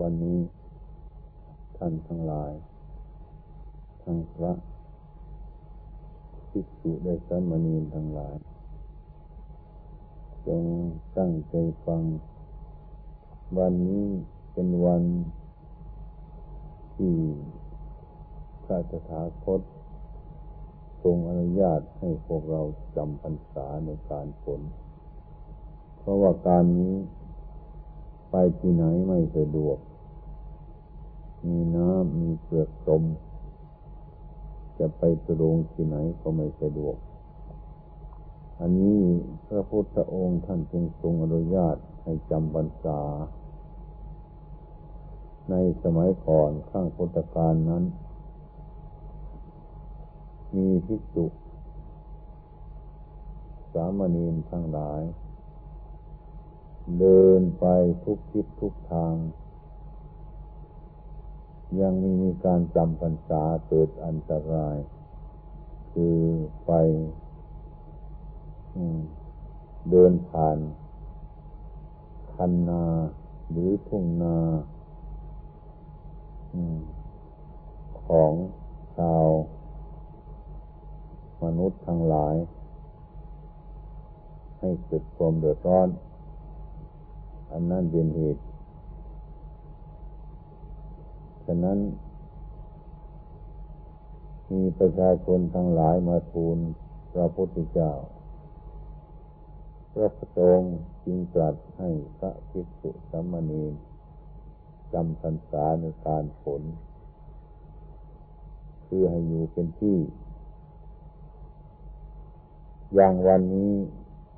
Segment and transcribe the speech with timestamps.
[0.00, 0.38] วันนี้
[1.76, 2.52] ท่านทั้งหลาย
[4.02, 4.52] ทั้งพระ
[6.50, 8.36] ภิกษุได้สมณีทั้งหลาย
[10.46, 10.64] จง
[11.18, 11.54] ตั้งใจ
[11.86, 12.02] ฟัง
[13.58, 14.06] วันนี้
[14.52, 15.02] เป็นวัน
[16.94, 17.16] ที่
[18.64, 19.60] พระสถาคต
[21.02, 22.62] ทรงอนุญาตให้พวกเรา
[22.96, 24.60] จำพรรษาในการฝน
[25.98, 26.94] เพราะว่าการนี้
[28.32, 29.78] ไปที่ไหนไม่สะดวก
[31.46, 33.02] มีน้ำมีเปลือกสม
[34.78, 36.96] จะไปตรงที่ไหนก็ไม่สะดวก
[38.60, 39.00] อันนี้
[39.46, 43.00] พระพุทธองค์ท่านจึงทรงอนุญาตให้จำพรรษา
[45.50, 47.84] ในสมัยก่อนข้างพุทธกาลนั้น
[50.56, 51.26] มีภิกษุ
[53.72, 55.02] สามเณรทั้งหลาย
[56.98, 57.64] เดินไป
[58.04, 59.14] ทุกทิศทุกทาง
[61.80, 64.76] ยังมีมีการจำพรรษาเกิดอันตราย
[65.92, 66.18] คือ
[66.66, 66.72] ไป
[69.90, 70.58] เดินผ่าน
[72.34, 72.84] คันนา
[73.50, 74.38] หรือทุ่งนา
[78.04, 78.32] ของ
[78.96, 79.26] ชาว
[81.42, 82.34] มนุษย์ทั้งหลาย
[84.58, 85.88] ให้เกิดความเดือดร้อน
[87.52, 88.42] อันนั้นเป็นเหตุ
[91.46, 91.78] ฉะนั้น
[94.52, 96.58] มีประชาชนทั้งหลายมาทูล
[97.12, 97.92] พระพุทธเจ้า
[99.94, 103.72] พระพุทธองค์จึงตรัสให้พระภิกษุสามเณร
[104.92, 106.62] จำพรรษาในการฝน
[108.84, 109.98] เพื่อให้อยู่เป็นที่
[112.94, 113.72] อย่างวันนี้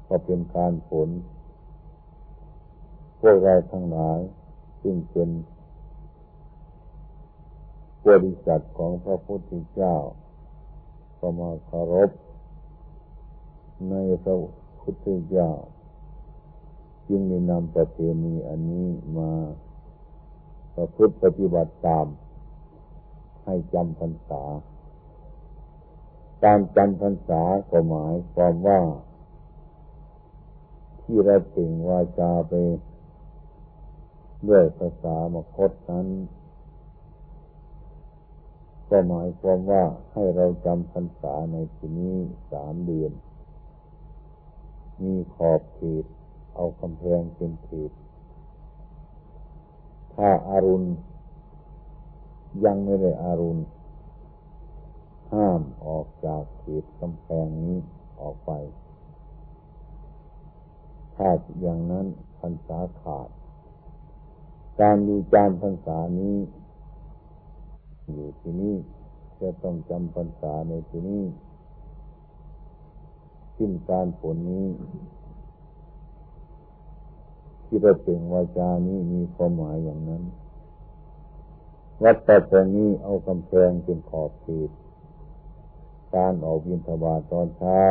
[0.09, 1.09] ก็เป็นการฝน
[3.29, 4.19] วกเราทั้งหลาย
[4.81, 5.29] ซึ่งเป็น
[8.07, 9.97] บริษัทของพระพุทธเจ้า
[11.19, 12.11] ก็มาเคารพ
[13.89, 14.37] ในพระ
[14.81, 15.51] พุทธเจ้า
[17.09, 19.33] จึงได้นำประเพณีอันนี้มา
[20.75, 22.07] ประพฤติปฏิบัติตาม
[23.45, 24.43] ให้จำพรรษา
[26.45, 28.81] การจำพรรษาก็หมายความว่า
[31.03, 32.53] ที่เราเป่งวาจาไป
[34.49, 36.09] ด้วยภาษามคตนั้น
[38.89, 42.17] ก็หมายความว่าให้เราจำพรรษาในที่นี้
[42.53, 43.13] สามเดือน
[45.03, 46.05] มีขอบเขต
[46.55, 47.93] เอากำแพงเป็นเขต
[50.15, 50.85] ถ้าอารุณ
[52.65, 53.61] ยังไม่ได้อารุณ
[55.33, 57.77] ห้ามออกจากเขตกำแพงนี้
[58.21, 58.53] ออกไป
[61.15, 61.29] ถ้า
[61.61, 62.07] อย่างนั้น
[62.39, 63.29] พรรษาขาด
[64.81, 66.37] การดูจานพรรษานี้
[68.13, 68.77] อยู่ที่นี่
[69.41, 71.25] จะต้องจำพรรษาในที่นี้
[73.57, 74.69] ขึ้นการผลนี้
[77.65, 80.23] ที่เราเป่งวาจานี้มีความหมายอย่างนั้น
[82.03, 84.71] วัดแต่ตรงนี้เอากำแพงเป็นขอบเขต
[86.15, 87.85] การออกบินทบาทตอนเช้า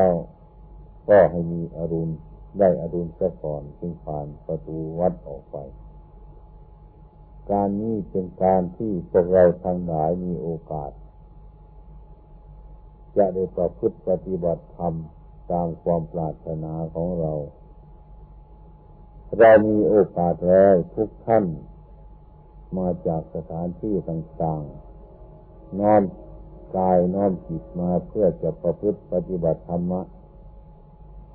[1.08, 2.14] ก็ให้มีอรุณ
[2.60, 5.58] ได้อรุณซะก่อนจึงผ่านประตูวัดออกไป
[7.52, 10.92] การนี้เป็นการที่พวกเราทั้งหลายมีโอกาส
[13.18, 14.94] จะได้ประพฤติปฏิบัติธรรม
[15.52, 17.34] ตามความปรารถนาของเรา
[19.40, 21.46] เรามีโอกาสแล้วทุกท่าน
[22.78, 26.04] มาจากสถานที่ต่างๆ น้อม
[26.78, 30.02] กายน้อมจิตมาเพื่อจะประพฤติปฏิบัติธรรมะ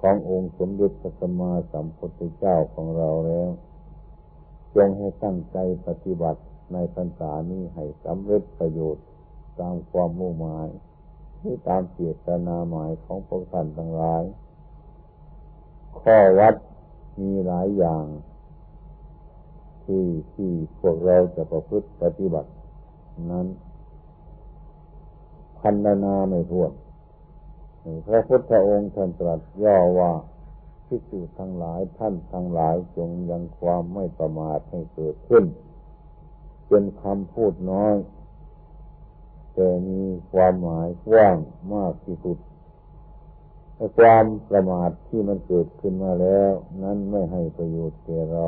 [0.01, 3.51] ขององค์สมเด็จพระสัมมาสัมพุทธเจ้าของเราแล้ว
[4.77, 6.41] จงให้ตั้งใจปฏิบัติ
[6.73, 9.05] ในพรรษานี้ให้สำเร็จประโยชน์
[9.61, 10.69] ตามความมุ่งหมาย
[11.41, 14.23] ที่ตามเจตนาหมายของพระท่านทั้งหลาย
[16.01, 16.55] ข้อวัด
[17.21, 18.05] มีหลายอย่าง
[19.85, 20.05] ที่
[20.35, 20.51] ที่
[20.81, 22.51] พวกเราจะประพฤติปฏิบัติ
[23.31, 23.47] นั้น
[25.59, 25.75] พัน
[26.05, 26.73] นาไม่ท้วน
[28.07, 30.13] พระพุทธองค์ท่านตรัสย่อว่า
[30.89, 35.45] ภิกษุทั้งหลายท่านทั้งหลายจงยังความไม่ประมาทให้เกิดขึ้น
[36.69, 37.95] เป็นคำพูดน้อย
[39.55, 40.03] แต่มี
[40.33, 41.37] ความหมายกว้าง
[41.75, 42.39] มากที่สุด
[43.99, 46.51] ความประมาทที่มันเกิดขึ้นมาแล้ว
[46.83, 48.47] นั้นไม่ให้ประโยชน์แก่เรา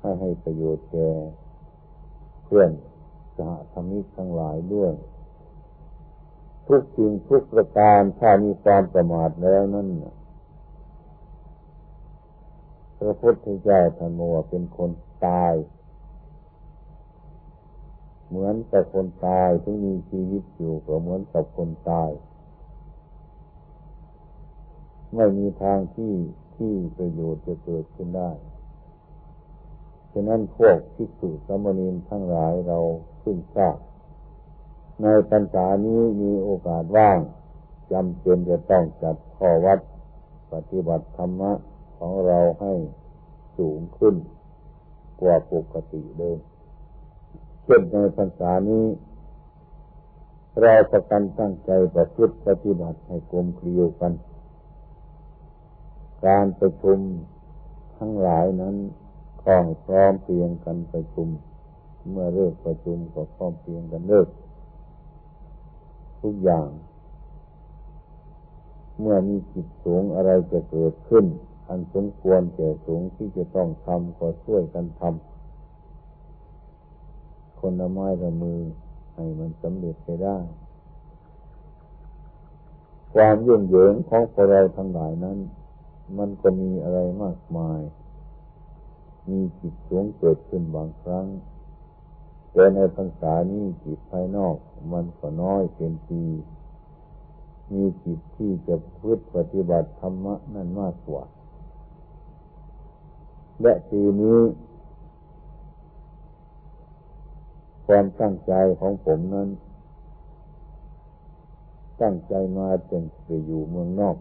[0.00, 1.10] ให้ให้ประโยชน์แก่
[2.44, 2.70] เพื่อน
[3.36, 4.92] สหธรรมิกทั้งหลายด้วย
[6.68, 9.88] ทุกสิ่งทุกประการถ้ามีความประมาทแล้วนั้น
[13.02, 14.90] พระพุทธเจ้าท่านว่าเป็นคน
[15.26, 15.54] ตาย
[18.28, 22.10] เหมือนกับคนตายที่มีชีวิตอยู่ก็เหมือนกับคนตาย
[25.14, 26.14] ไม่มีทางที่
[26.56, 28.30] ที่ประโยชน์จะเกิดขึ้นได้
[30.12, 32.78] ฉะนั้นพวกภิกษุสมณีทั้งหลายเรา
[33.22, 33.76] ขึ้นทราบ
[35.02, 37.18] ในพรรษานี้มีโอกาสว่าง
[37.92, 39.78] จำเป็นจะต้องจัดข้อวัด
[40.52, 41.52] ปฏิบัติธรรมะ
[42.00, 42.72] ของเราให้
[43.58, 44.14] สูงขึ้น
[45.20, 46.38] กว่าปกติเดิม
[47.64, 48.84] เช่นในพรรษานี้
[50.60, 54.12] เราประกันตั้งใจประพฤติปฏิบัติให้กลมเกลียวกัน
[56.26, 56.98] การประชุม
[57.98, 58.76] ทั้งหลายนั้น
[59.42, 61.28] คล้องพร้อมเพียงกันประชุม
[62.10, 64.28] เมื่อเลิกประชุมก็พร้อมเพียงกันเลิก
[66.20, 66.68] ทุกอย่าง
[69.00, 71.24] เมื่อมีจิตสูงอะไรจะเกิดขึ้น
[71.72, 78.60] อันสมควรแก่สูงที่จะต้องทำก็ช่วยกันทำคนละไม้ละมือ
[79.14, 80.38] ให้มันสำเร็จไปได้
[83.14, 85.38] ความยุ่งเหยิงของพวกเราทั้งหลายนั้น
[86.18, 87.80] มันก็มีอะไรมากมาย
[89.28, 91.26] มีจิตสูงเกิดขึ้นบางครั้ง
[92.52, 94.56] แต่ในพรรษานี้จิตภายนอก
[94.92, 96.24] มันก็น้อยเป็นที
[97.72, 101.24] มีจิตที่จะพึ่ปฏิบัติธรรมะนั่นมากกว่า
[103.62, 104.38] และทีนี้
[107.86, 109.48] ความตั้งใจของผมนั้น
[112.02, 114.16] ตั้งใจมาจนไปอยู่เมืองนอก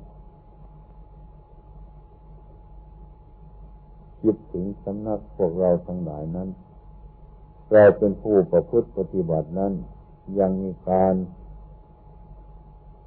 [4.22, 6.50] คิดถึงสำนักพวกเราทั้งหลายนั้น
[7.72, 9.74] เราเป็นผู้ประพฤติปฏิบัตินั้น
[10.40, 11.16] ยังมีการ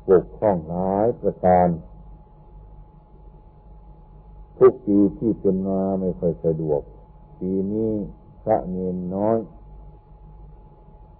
[0.06, 1.66] ปกคล้องหลายประการ
[4.64, 6.80] ทุกปีที่เป็นมาไม่ค่อยสะดวก
[7.40, 7.92] ปีนี้
[8.42, 9.38] พระเนนน้อย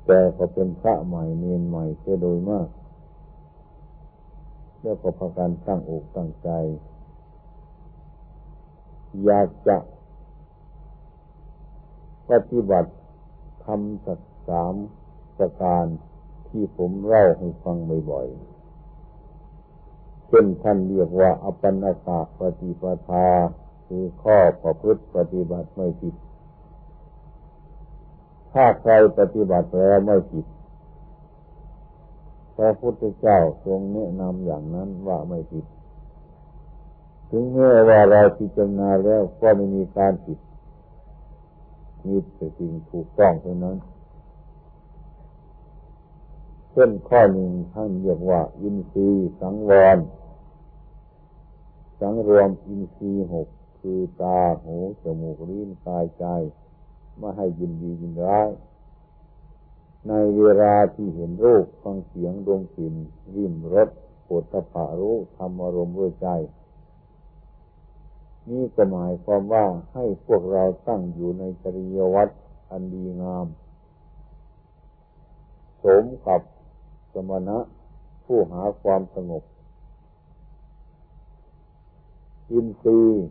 [0.06, 2.68] แต่ก็เป็นพระใหม่เนนใหม่เสียโดยมาก
[4.82, 6.48] แล้วก็พาการตั้งอกตั้งใจ
[9.24, 9.76] อยากจะ
[12.30, 12.90] ปฏิบัติ
[13.64, 14.74] ทำสักสาม
[15.36, 15.84] ประการ
[16.48, 17.76] ที่ผมเล่าให้ฟัง
[18.10, 18.51] บ่อยๆ
[20.34, 23.29] เช่นท่านเรียกว่าอปันนากาปฏิปทา
[23.87, 26.14] คือข้อประพฤติปฏิบัติไม่ผิด
[28.52, 30.46] ถ้าใครปฏิบัติแล้วไม่ผิด
[32.56, 35.64] พระพุทธเจ้าทรงแนะนำอย่างนั้นว่าไม่ผิด
[37.31, 40.38] ถึงแม้ว่าเราพิจารณาแล้วก็ไม่มีการผิด
[42.06, 43.76] มีแต่สิ่งถูกต้องเท่านั้น
[46.72, 49.98] เช่นข้อหนึ่งท่านเรียกว่า อินทรีย์สังวร
[52.00, 53.48] สังรวมอินทรีย์หก
[53.78, 56.26] คือตาหูจมูกลิ้นกายใจ
[57.19, 58.48] ไม่ให้ยินดียินร้าย
[60.08, 62.94] ในเวลาที่เห็นรูปฟังเสียงดมกลิ่น
[63.34, 63.88] ริมรส
[64.26, 66.28] ปวดตะผารู้ทำอารมณ์ด้วยใจ
[68.50, 72.32] นี่ก็หมายความว่าให้พวกเราตั้งอยู่ในจริยวัตร
[72.70, 73.46] อันดีงาม
[75.84, 76.40] สมกับ
[77.12, 77.58] สมณะ
[78.24, 79.42] ผู้หาความสงบ
[82.50, 83.26] อินทรีย์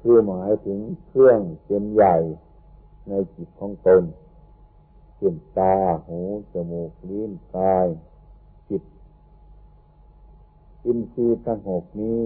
[0.00, 2.16] คือหมายถึงเครื่องเป็นใหญ่
[3.08, 4.02] ในจิตของตน
[5.16, 5.74] เช่นตา
[6.06, 6.20] หู
[6.52, 7.86] จมูก ลิ้น กาย
[8.68, 8.82] จิต
[10.84, 12.20] อินทรีย์ทั้งหกนี้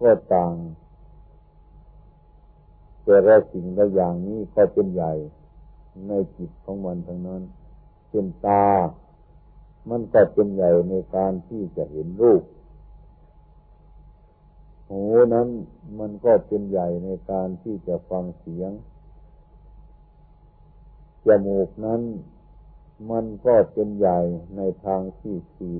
[0.00, 0.54] ก็ต่าง
[3.02, 5.12] แต่ละสิ่งละอย่างนี้ก็เป็นใหญ่
[6.08, 7.42] ในจิตของมันทั้งนั้น
[8.10, 8.66] เป็นตา
[9.90, 12.42] มันก็เป็นใหญ่ในการที่จะเห็นรูป
[14.90, 15.02] หู
[15.34, 15.48] นั้น
[15.98, 18.70] มันก็เป็นใหญ่ในการที่จะฟังเสียง
[21.26, 22.02] จมูกนั้น
[23.10, 24.20] มันก็เป็นใหญ่
[24.56, 25.70] ในทางที่สี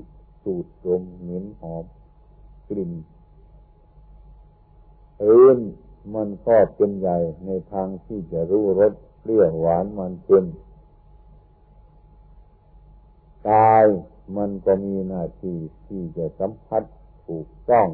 [0.41, 1.85] สูดลมเหม็นหอม
[2.69, 2.91] กลิ่น
[5.19, 5.59] เอื่น
[6.15, 10.43] มันก็เป็นใหญ่ในทางที่จะรู้รสเปรี้ยวหวานมันเป็น
[13.49, 13.85] กาย
[14.37, 16.83] มันก็มีหน้าที่ที่จะสัมผัส
[17.27, 17.87] ถูกต้อง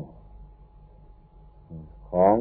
[2.10, 2.36] ของ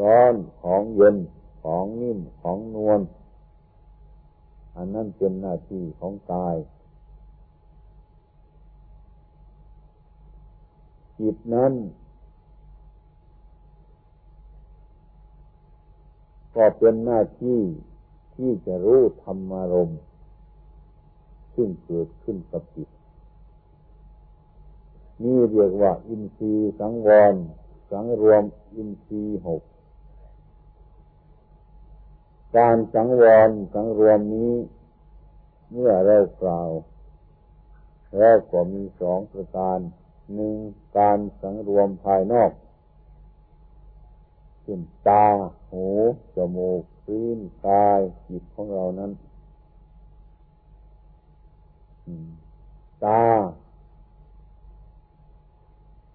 [0.00, 1.16] ร้อนของเย็น
[1.62, 3.00] ของนิ่มของนวล
[4.76, 6.56] อันนั้นเป็นหน้าที่ของกาย
[11.18, 11.72] จิตนั้น
[16.56, 17.60] ก็เป็นหน้าที่
[18.34, 19.90] ที่จะรู้ธรรมารม
[21.56, 22.88] ซึ่งเกิดขึ้นกับจิต
[25.22, 27.34] นี่เรียกว่า อินทรีย์สังวร
[27.90, 28.42] สังรวม
[28.74, 29.62] อินทรีย์หก
[32.56, 34.52] การสังวร สังรวมนี้
[35.72, 36.70] เมื่อเรากล่าว
[38.18, 39.78] แล้วก็มีสองประการ
[40.34, 40.56] หนึ่ง
[40.98, 42.50] การสังรวมภายนอก
[44.62, 45.26] เช่นตา
[45.70, 45.86] หู
[46.36, 49.10] จมูกลิ้นกายจิตของเรานั้น
[53.04, 53.22] ตา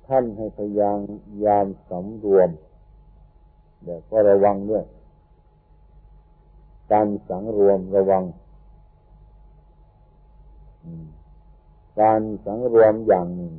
[0.08, 1.00] ท่านให้พยายาม
[1.46, 2.50] ยามสำรวม
[3.84, 4.86] เดี๋ยวก็ระวังด้วย
[6.92, 8.24] การสังรวมระวัง
[12.02, 13.54] การสังรวมอย่างหนึ่ง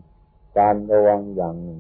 [0.59, 1.79] การระวังอย่างหนึ่ง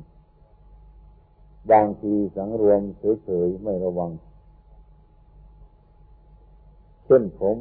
[1.71, 2.81] บางทีสังรวม
[3.25, 4.11] เฉยๆไม่ระวัง
[7.05, 7.57] เช่นผม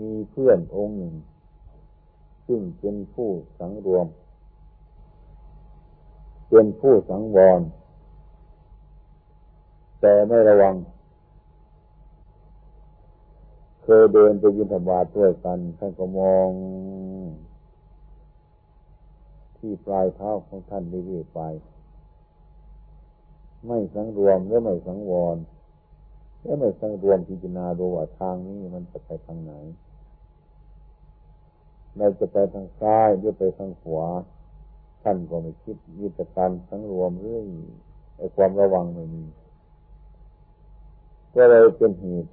[0.00, 1.14] มีเพื่อนองค์หนึ่ง
[2.46, 4.06] ซึ่งเป็นผู้สังรวม
[6.50, 7.60] เป็นผู้สังวร
[10.00, 10.74] แต่ไม่ระวัง
[13.82, 16.48] เคยเดินไปยินธบาตด้วยกันท่านก็มอง
[19.56, 21.40] ที่ปลายเท้าของท่านเรื่อยไป
[23.66, 25.36] ไม่สังรวมและไม่สังวร
[26.42, 29.52] และไม่สังรวมพิจารณาดูว่าทางนี้มันจะไปทางไหน
[31.96, 34.06] เราจะไปทางซ้ายหรือไปทางขวา
[35.02, 37.46] ท่านก็ไม่คิดยิตการสังรวมเรื่อง
[38.16, 39.24] ไอ้ความระวังไม่มี
[41.34, 42.30] ก็เลยเป็นเหตุ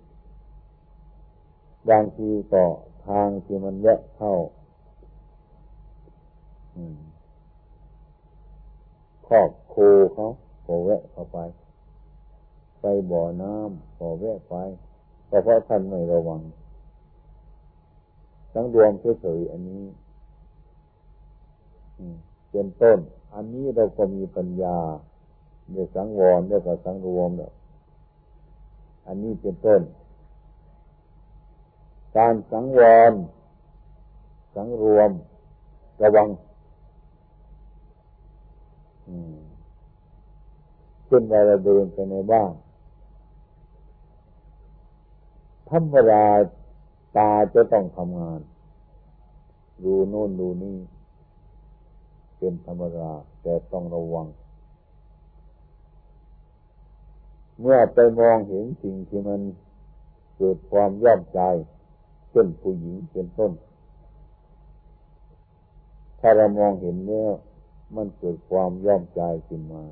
[1.89, 2.63] บางทีก็
[3.07, 4.33] ทางที่มันแยะเข้า
[9.27, 9.75] ครอบโค
[10.13, 10.27] เขา
[10.65, 11.39] ก็แวะเข้าไป
[12.81, 14.55] ไปบ่อน้ำก็แวะไป
[15.27, 16.41] แต่เพราะท่านไม่ระวัง
[18.53, 18.91] ทั้งรวม
[19.21, 19.83] เฉยๆอันนี้
[22.51, 22.99] เป็นต้น
[23.33, 24.77] อันนี้เราก็มีปัญญา
[25.71, 27.51] เดี๋ยสังวรเดี๋ยวก็สังรวมเนี่ย
[29.07, 29.81] อันนี้เป็นต้น
[32.17, 32.81] การสังว
[33.11, 33.13] ร
[34.55, 35.11] สังรวม
[36.03, 36.27] ระวัง
[41.05, 42.53] เช่นเวลาเดินไปในบ้าน
[45.69, 46.25] ธรรมดา
[47.17, 48.39] ตาจะต้องทำงาน
[49.83, 50.77] ดูโน่นดูนี่
[52.37, 54.27] เป็นธรรมดาแต่ต้องระวัง
[57.59, 59.41] เมื่อไปมองเห็นสิ่งที่มัน
[60.37, 61.41] เกิดความย่อมใจ
[62.29, 63.51] เช่นผู้หญิงเป็นต้น
[66.19, 67.29] ถ้าเรามองเห็นเนี่ย
[67.95, 69.83] มันเกิดความย่อมใจขึ้นมา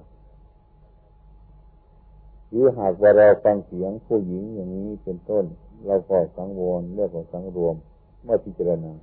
[2.49, 5.45] หรือหากว่าเราฟังเสียงผู้หญิงอย่างนี้เป็นต้น
[5.85, 7.75] เราก็สังวรเรียกว่าสังรวม
[8.23, 8.93] เมื่อพิจารณา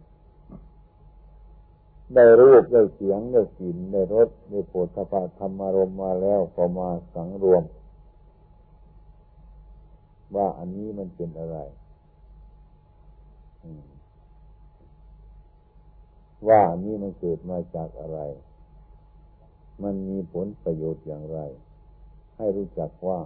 [2.14, 7.62] ได้รูปได้เสียงได้กลิ่นได้รสได้โผฏฐะธรรมารมมาแล้วก็มาสังรวม
[10.34, 11.58] ว่าอันนี้มันเป็นอะไร
[16.48, 18.20] ว่าอันนี้มันเกิดมาจากอะไร
[19.82, 21.38] มันมีผลประโยชน์อย่างไร
[22.36, 23.20] ให้รู้จักว่า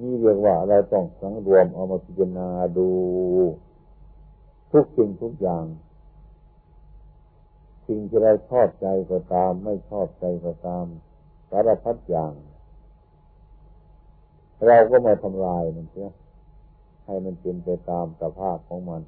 [0.00, 2.48] นี่เรียกว่าเราต้องสังรวมเอามาพิจารณา
[2.78, 2.88] ดู
[4.72, 5.66] ทุกสิ่งทุกอย่าง
[7.86, 10.84] สิ่งที่เราชอบใจก็ตาม ไม่ชอบใจก็ตาม
[11.50, 12.32] สารพัดอย่าง
[14.66, 16.10] เราก็มาทำลายมันเสีย
[17.06, 19.02] ให้มันเป็นไปตามสภาพของมัน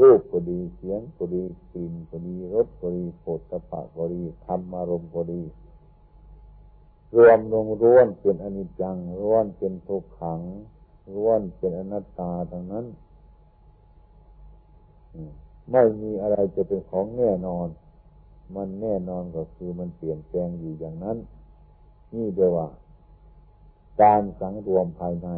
[0.00, 5.42] รูปก็ดีเสียงก็ดีกลิ่นก็ดีรสก็ดีโผฏฐัพพะก็ดีธรรมารมณ์ก็ดี
[7.16, 10.40] รวมลงร้วนเป็นอนิจจังร้วนเป็นทุกขัง
[11.14, 12.86] ร้วนเป็นอนัตตาทั้งนั้น
[15.70, 17.68] ไม่มีอะไรจะเป็นของแน่นอน
[18.54, 21.18] มันแน่นอนก็คือมันเปลี่ยนแปลงอยู่อย่างนั้น
[22.14, 22.68] นี่เดียวว่า
[24.02, 25.28] การสังรวมภายใน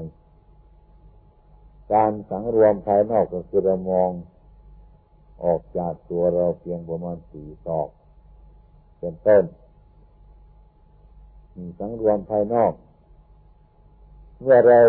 [1.92, 4.10] การสังรวมภายนอกก็คือเรามอง
[5.44, 7.88] ออกจากตัวเราเพียงประมาณสี่ตอก
[8.98, 9.44] เป็นต้น
[11.78, 12.72] สังรวมภายนอก
[14.40, 14.80] เมื่อเรา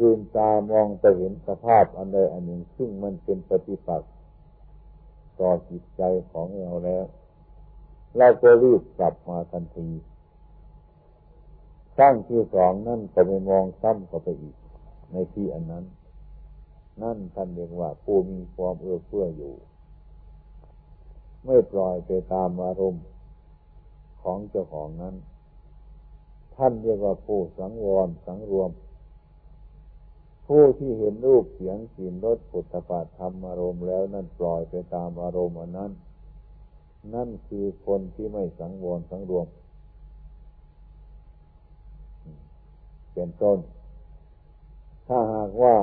[0.00, 4.12] ยืนตามองไปเห็นสภาพอันใดอันหนึ่ง ซึ่งมันเป็นปฏิปักษ์
[5.40, 6.02] ต่อจิตใจ
[6.32, 7.04] ของเราแล้ว
[8.16, 9.88] เราก็รีบกลับมาทันที
[11.96, 14.56] ครั้งที่สองนั่นก็ไม่มองซ้ำก็ไปอีก
[15.12, 15.84] ในที่อันนั้น
[17.02, 19.54] นั่นท่านเรียกว่าผู้มีความเอื้อเฟื้ออยู่
[21.44, 23.04] ไม่ปล่อยไปตามอารมณ์
[24.22, 25.14] ของเจ้าของนั้น
[26.56, 28.70] ท่านเรียกว่าผู้สังวรสังรวม
[30.46, 35.92] ผู้ที่เห็นรูปเสียงกลิ่นรสปุถะปาธรรมอารมณ์แล้วนั่นปล่อยไปตามอารมณ์อันนั้น
[37.14, 39.46] นั่นคือคนที่ไม่สังวรสังรวม
[43.14, 43.58] เป็นต้น
[45.06, 45.76] ถ้าหากว่า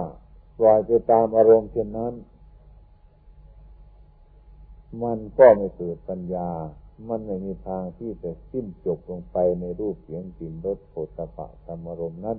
[0.59, 2.13] ปล่อยไปตามอารมณ์เช่นนั้น
[5.03, 6.49] มันก็ไม่เกิดปัญญา
[7.07, 12.37] มันไม่มีทางที่จะสิ้นจบลงไปในรูปเสียงกลิ่นรสโผฏฐะธรรมรมนั้น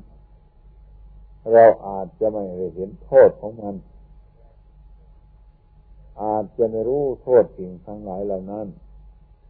[1.53, 3.75] เราอาจจะไม่ได้เห็นโทษของมัน
[6.23, 8.67] อาจจะไม่รู้โทษสิ่งทั้งหลายเหล่านั้น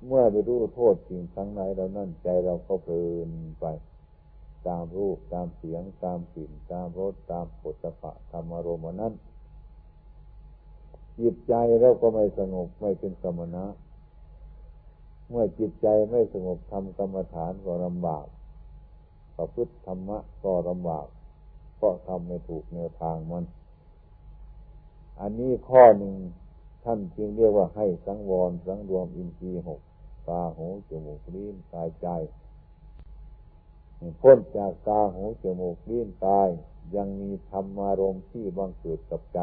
[0.06, 3.66] เมื่อไปรู้โทษสิ่งทั้งหลายเหล่านั้น ใจเราก็เพลินไป
[4.66, 9.12] ตามรูปตามเสียงตามกลิ่นตามรสตามปุถะธรรมรมนั้น
[11.18, 13.64] จิตใจเราก็ไม่สงบไม่เป็นสมณะ
[15.30, 18.26] เมื่อจิตใจไม่สงบทำกรรมฐานก็ลำบาก
[19.37, 21.06] ประพฤติธรรมะก็ลำบาก
[21.76, 23.44] เพราะทำไม่ถูกแนวทางมัน
[25.20, 26.14] อันนี้ข้อหนึ่ง
[26.84, 29.80] ท่านจึงเรียกว่าให้สังวรสังรวมอินทรีย์หก
[30.28, 32.08] ตาหูจมูกลิ้นกายใจ
[34.20, 36.49] พ้นจากตาหูจมูกลิ้นกาย
[36.96, 39.40] ยังมีธรรมารมที่บังเกิดกับใจ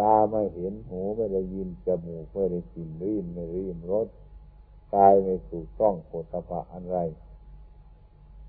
[0.00, 4.08] ตาไม่เห็นหูไม่ได้ยินจมูกไม่ได้กลิ่นลิ้นไม่ได้ยินรส
[4.94, 6.98] กายไม่ถูกต้องโผฏฐะอะไร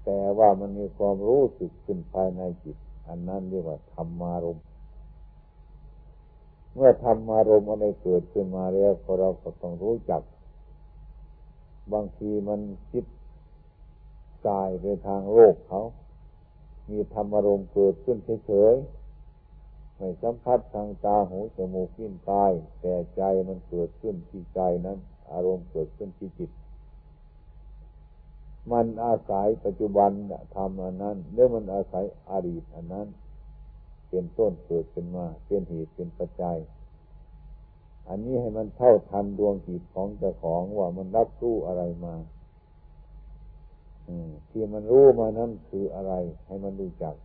[0.04, 2.77] แต่ว่ามันมีความรู้สึกขึ้นภายในจิต
[3.08, 4.60] อันนั้นเรียกว่าธรรมารม
[6.74, 10.22] เมื่อธรรมารมอะไรเกิดขึ้นมาแล้วเราก็ต้องรู้จัก
[11.94, 12.60] บางทีมัน
[12.92, 13.06] คิด
[14.48, 15.82] กายไปทางโลกเขา
[16.89, 19.07] มีธรรมารมณ์เกิดขึ้นเฉยๆ
[19.98, 22.51] ไม่สัมผัสทางตาหูจมูกลิ้นกาย
[22.82, 24.98] แต่ใจมันเกิดขึ้นที่ใจนั้น
[25.32, 26.51] อารมณ์เกิดขึ้นที่จิต
[28.72, 30.12] มันอาศัยปัจจุบัน
[30.56, 33.08] ทำอันนั้นเรื่อมันอาศัยอดีตอันนั้น
[34.10, 36.58] เป็นต้นเกิดขึ้นมา เป็นเหตุเป็นปัจจัย
[38.10, 42.16] อันนี้ให้มันเท่าทันดวงจิตของเจ้าของว่ามันรับรู้อะไรมา
[44.50, 46.13] ที่มันรู้มานั้นคืออะไร
[46.46, 47.16] ให้มันรู้จัก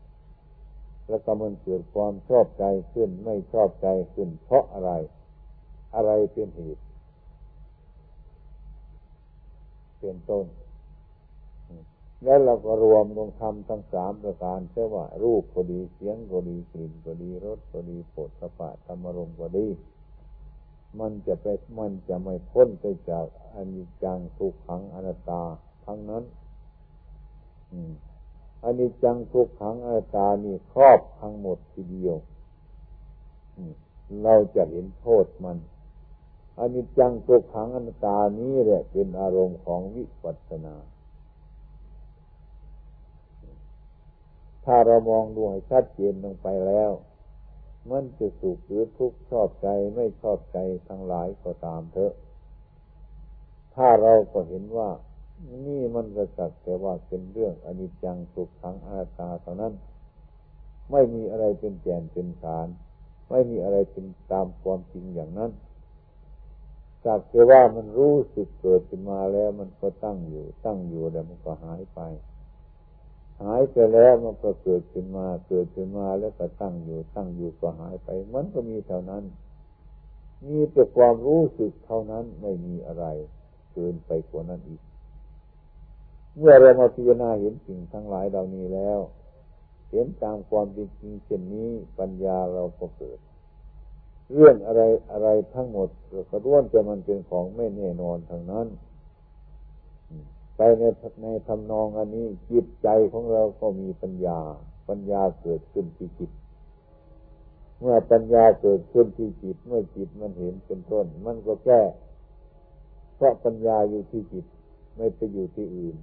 [1.09, 4.93] แล้วก็มันเกิดความชอบใจขึ้นไม่ชอบใจขึ้น เพราะอะไร
[5.95, 6.83] อะไรเป็นเหตุ
[9.99, 10.47] เป็นต้น
[12.25, 19.67] แล้วเราก็รวมลงทำทั้งสามประการเช่ว่า รูปก็ดีเสียงก็ดีกลิ่นก็ดีรสก็ดีปดสะปะธรรมรมก็ดี
[21.01, 21.47] มันจะไป
[21.79, 25.43] มันจะไม่พ้นไปจากอนิจจังทุกขังอนัตตา
[25.85, 26.25] ทั้งนั้น
[28.62, 32.16] อันนี้จังทุกขังอาตานี่ครอบทั้งหมดทีเดียว
[34.22, 35.57] เราจะเห็นโทษมัน
[36.59, 40.77] อันนี้จังทุกขังอนัตตานี้แหละเป็นอารมณ์ของวิปัสสนา
[44.64, 46.90] ถ้าเรามองดูให้ชัดเจนลงไปแล้ว
[47.90, 52.12] มันจะสุขหรือทุกข์ชอบใจไม่ชอบใจทั้งหลายก็ตามเถอะ
[53.75, 54.90] ถ้าเราก็เห็นว่า
[55.50, 59.74] นี่มันก็สักแต่ว่าเป็นเรื่องอนิจจังสุขขังอาตาเท่านั้น
[60.90, 62.68] ไม่มีอะไรเป็นแก่นเป็นสาร
[63.31, 65.50] ไม่มีอะไรเป็นตามความจริงอย่างนั้น
[67.05, 72.00] สักแต่ว่ามันรู้สึกเกิดขึ้นมาแล้ว มันก็ตั้งอยู่ ตั้งอยู่แล้วมันก็หายไป
[73.42, 79.24] หายไปแล้วมันก็เกิดขึ้นมา เกิดขึ้นมาแล้วก็ตั้งอยู่ ตั้งอยู่ก็หายไป มันก็มีเท่านั้น
[80.46, 83.07] มีแต่ความรู้สึกเท่านั้นไม่มีอะไร
[83.72, 84.83] เกินไปกว่านั้นอีก
[86.38, 88.99] เมื่อเรามาพิจารณาเห็นสิ่งทั้งหลายเหล่านี้แล้ว
[89.90, 93.18] เห็นตามความเป็นจริงเช่นนี้ปัญญาเราก็เกิด
[94.33, 98.66] เรื่องอะไรอะไรทั้งหมดเราก็ร่วนจะมันเป็นของไม่แน่นอนทางนั้น
[100.57, 100.83] ไปใน
[101.23, 104.40] ในทำนองอันนี้จิตใจของเราก็มีปัญญา
[104.88, 106.31] ปัญญาเกิดขึ้นที่จิต
[107.81, 111.83] เมื่อปัญญาเกิดขึ้นที่จิต เมื่อจิตมันเห็นเป็นต้น มันก็แก้
[113.16, 114.45] เพราะปัญญาอยู่ที่จิต
[114.97, 115.97] ไม่ไปอยู่ที่อื่น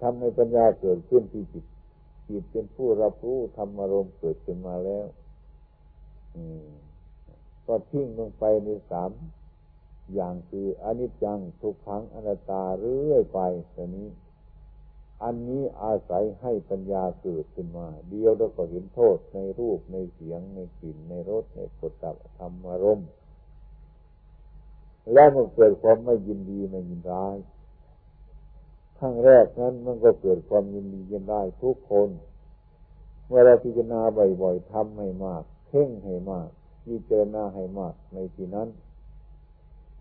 [0.00, 1.64] ทำให้ปัญญาเกิดขึ้นที่จิต
[2.28, 5.06] จิตเป็นผู้รับรู้ธรรมารมณ์เกิดขึ้นมาแล้ว
[7.66, 9.10] ก็ทิ้งลงไปในสาม
[10.14, 13.40] อย่างคืออนิจจังทุกขังอนัตตาเรื่อยไป
[13.72, 14.08] แต่นี้
[15.22, 23.08] อันนี้อาศัยให้ปัญญาเกิดขึ้นมา เดียวเราก็เห็นโทษในรูปในเสียงในกลิ่นในรสในผลตับธรรมารมณ์
[25.12, 27.36] แล้วมันเกิดความไม่ยินดีไม่ยินร้าย
[29.04, 32.08] ครั้งแรกนั้นมันก็เกิดความยินดียินได้ทุกคน
[33.26, 34.00] เมื่อเราพิจารณา
[34.42, 36.48] บ่อยๆทำให้มากเพ่งให้มาก
[36.86, 38.68] พิจารณาให้มากในที่นั้น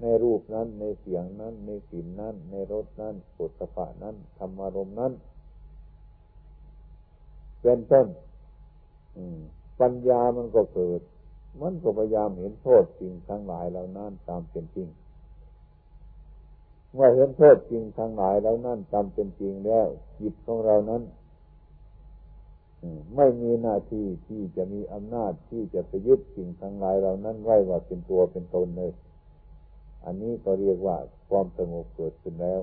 [0.01, 5.13] ในรูปนั้น ในเสียงนั้น ในกลิ่นนั้น ในรสนั้นปุถะนั้นธรรมารมนั้น
[7.61, 8.07] เป็นต้น
[9.79, 11.01] ปัญญามันก็เกิด
[11.61, 14.89] มันก็พยายามเห็นโทษสิ่งทั้งหลายเหล่านั้นตามเป็นจริง
[16.93, 19.87] เมื่อเห็นโทษจริงทางหลายแล้วนั่นจำเป็นจริงแล้ว
[20.19, 21.01] จิตของเรานั้น
[23.15, 28.91] ไม่มีหน้าที่ที่จะมีอำนาจที่จะไปยึดสิ่งทั้งหลายเรานั้นไว้ว่าเป็นตัวเป็นตนเลย
[30.05, 30.97] อันนี้ก็เรียกว่า
[31.29, 32.61] ความสงบเกิดขึ้นแล้ว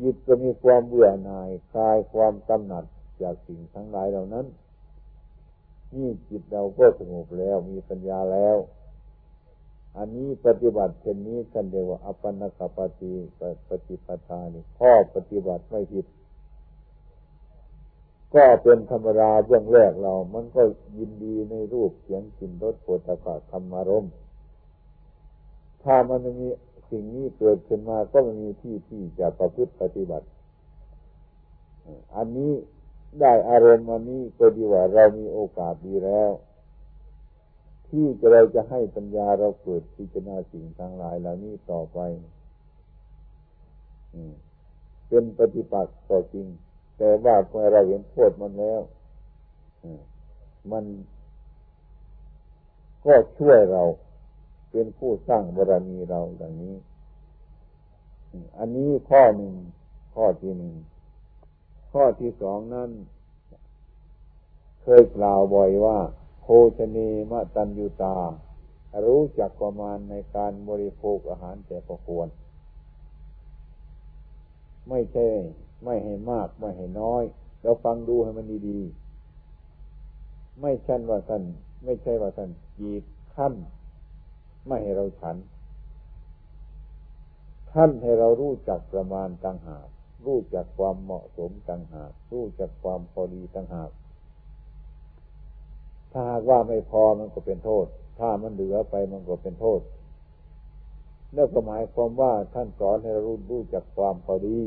[0.00, 2.84] จิตก็มีความเบื่อหน่ายคลายความกำหนัด
[3.22, 4.46] จากสิ่งทั้งหลายเหล่านั้น
[5.94, 8.56] นี่จิตเราก็สงบแล้วมีปัญญาแล้ว
[9.96, 13.12] อันนี้ปฏิบัติเช่นนี้ท่านเรียกว่าอปันนกปฏิ
[13.68, 16.06] ปฏิปทานี่ข้อปฏิบัติไม่ผิด
[18.34, 20.62] ก็เป็นธรรมดาเบื้องแรกเรา มันก็
[20.98, 24.06] ยินดีในรูปเสียงกลิ่นรสโผฏฐัพธรรมารม
[25.82, 26.48] ถ้ามันมี
[26.90, 30.26] สิ่งนี้เกิดขึ้นมาก็ไม่มีที่ที่จะประพฤติปฏิบัติ
[32.16, 32.52] อันนี้
[33.20, 36.30] ได้อารมณ์อันนี้ก็ดีว่าเรามีโอกาสดีแล้ว
[37.90, 41.98] ที่เราจะให้ปัญญาเราเกิดพิจารณาสิ่งทั้งหลายเหล่านี้ต่อไป
[45.08, 46.46] เป็นปฏิปักษ์ต่อจริง
[46.98, 48.80] แต่ว่าเมื่อเราเห็นโทษมันแล้ว
[50.72, 50.84] มัน
[53.04, 53.82] ก็ช่วยเรา
[54.70, 56.74] เป็นผู้สร้างบารมีเราอย่างนี้
[58.58, 59.54] อันนี้ข้อหนึ่ง
[60.14, 60.74] ข้อที่หนึ่ง
[61.92, 62.90] ข้อที่สองนั้น
[64.82, 65.98] เคยกล่าวบ่อยว่า
[66.48, 66.98] โภชเน
[67.30, 68.16] มะตัญยุตา
[69.06, 72.28] รู้จักประมาณในการบริโภคอาหารแต่ประควร
[74.88, 75.26] ไม่ใช่
[75.84, 77.22] ไม่ให้มาก ไม่ให้น้อย
[77.62, 81.42] เราฟังดูให้มันดีๆ ไม่ใช่ว่าท่าน
[81.84, 83.02] ไม่ใช่ว่าท่านจีบ
[83.34, 83.54] ขั้น
[84.66, 85.36] ไม่ให้เราฉัน
[87.72, 89.86] ท่านให้เรารู้จักประมาณต่างหาก
[90.26, 93.90] รู้จักความเหมาะสมต่างหากรู้จักความพอดีต่างหาก
[96.18, 97.86] ถ้าหากว่าไม่พอมันก็เป็นโทษ
[98.18, 99.80] ถ้ามันเหลือไปมันก็เป็นโทษ
[101.36, 104.60] นั่นก็หมายความว่าท่านสอนให้รารู้รู้จักความพอดี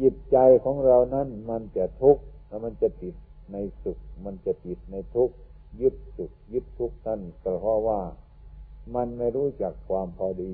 [0.00, 3.14] จิตใจของเรานั้นมันจะทุกข์แล้วมันจะติด
[3.52, 5.34] ในสุข มันจะติดในทุกข์
[5.80, 8.00] ยึดสุขยึดทุกข์นั่นก็เพราะว่า
[8.94, 10.52] มันไม่รู้จักความพอดี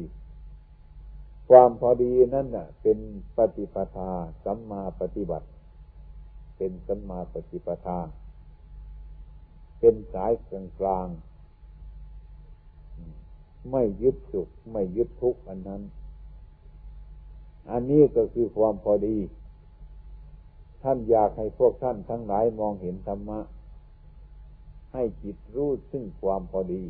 [1.49, 2.99] ความพอดีนั่นน่ะ เป็น
[3.37, 4.13] ปฏิปทา
[4.45, 5.47] สัมมาปฏิบัติ
[6.57, 7.99] เป็นสัมมาปฏิปทา
[9.85, 11.09] เป็นสายกลางกลาง
[13.71, 15.83] ไม่ยึดสุข ไม่ยึดทุกข์อันนั้น
[17.71, 19.19] อันนี้ก็คือความพอดี
[20.83, 23.41] ท่านอยากให้พวกท่านทั้งหลายมองเห็นธรรมะ
[24.93, 26.83] ให้จิตรู้ซึ่งความพอดี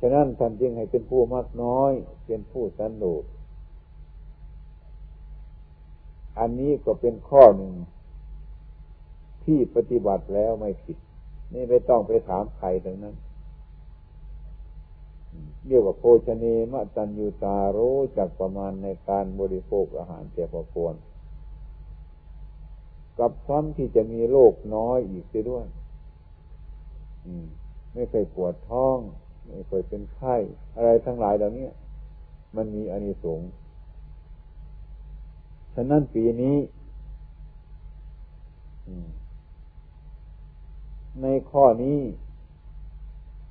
[0.00, 1.92] ฉะนั้นท่านจึงให้เป็นผู้มากน้อย
[2.26, 3.24] เป็นผู้สันโดษ
[6.38, 7.74] อันนี้ก็เป็นข้อหนึ่ง
[9.44, 10.98] ที่ปฏิบัติแล้วไม่ผิด
[11.52, 13.16] นี่ไม่ต้องไปถามใครทั้งนั้น
[15.66, 20.94] เรียกว่าโภชเนมะตัญญูตารู้จักประมาณในการบริโภคอาหารเจ่พอควร
[23.18, 25.66] กับซ้ำที่จะมีโรคน้อยอีกด้วย
[27.94, 28.96] ไม่เคยปวดท้อง
[29.46, 30.36] ไม่เคยเป็นไข้
[30.76, 31.68] อะไรทั้งหลายเหล่านี้
[32.56, 33.50] มันมีอานิสงส์
[35.74, 36.56] ฉะนั้นปีนี้
[41.22, 42.00] ในข้อนี้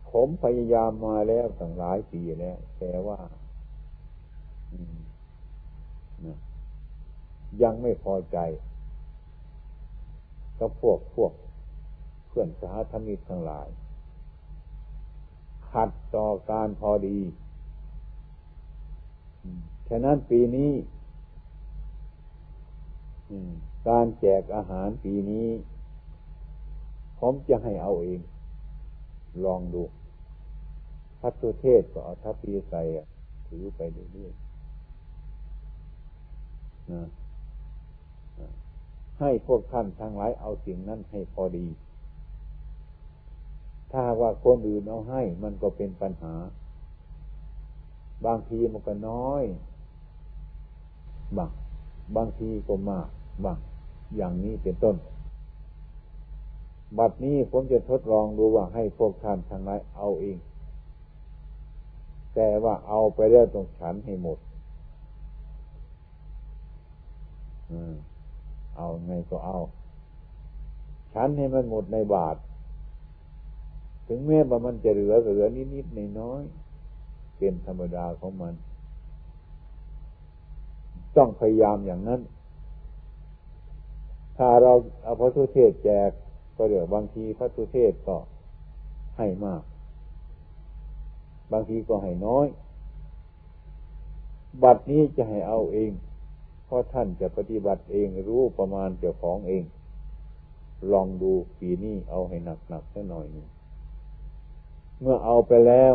[0.10, 3.20] ผมพยายามมาแล้วตั้งหลายปีแล้ว แต่ว่า
[7.62, 8.38] ยังไม่พอใจ
[10.60, 11.32] กับพวกพวก
[12.28, 13.68] เพื่อนสาธมิกทั้งหลาย
[15.72, 17.20] ขัดต่อการพอดี
[19.90, 20.72] ฉะนั้นปีนี้
[23.90, 25.48] การแจกอาหารปีนี้
[27.20, 28.22] ผมจะให้เอาเอง
[29.46, 29.84] ลองดู
[31.20, 32.82] พัตุเทศก็เอาทัพพีใส่
[33.48, 37.02] ถือไปเรื่อยๆนะ
[39.20, 41.68] ให้พวกท่านทั้งหลายเอาสิ่งนั้นให้พอดี
[43.92, 46.36] ถ้าว่าคนอื่นเอาให้ มันก็เป็นปัญหา
[48.26, 49.44] บางทีมันก็น้อย
[51.38, 51.50] บาง
[52.16, 53.08] บางทีก็มาก
[53.46, 53.58] บาง
[54.16, 54.96] อย่างนี้เป็นต้น
[56.98, 60.38] บัดนี้ผมจะทดลองดูว่าให้พวกท่านทั้งหลายเอาเอง
[62.36, 64.40] แต่ว่าเอาไปแล้วต้องฉันให้หมด
[68.78, 69.58] เอาไงก็เอา
[71.14, 72.36] ฉันให้มันหมดในบาท
[74.08, 76.42] ถึงแม้ว่ามันจะเหลือเหลือนิดๆในน้อย
[77.38, 78.54] เป็นธรรมดาของมัน
[81.18, 82.22] ต้องพยายามอย่างนั้น
[84.38, 84.74] ถ้าเรา
[85.04, 86.12] เอาพระทุเทศแจก
[86.58, 88.18] ก็เดี๋ยวบางทีพระทุเทศก็
[89.18, 89.64] ให้มาก
[91.52, 92.48] บางทีก็ให้น้อย
[94.64, 95.92] บัดนี้จะให้เอาเอง
[96.66, 99.64] เพราะท่านจะปฏิบัติเองรู้ประมาณเจ้าของเอง
[100.92, 103.48] ลองดูปีนี้เอาให้หนักหนักสักหน่อยนึง
[105.02, 105.94] เมื่อเอาไปแล้ว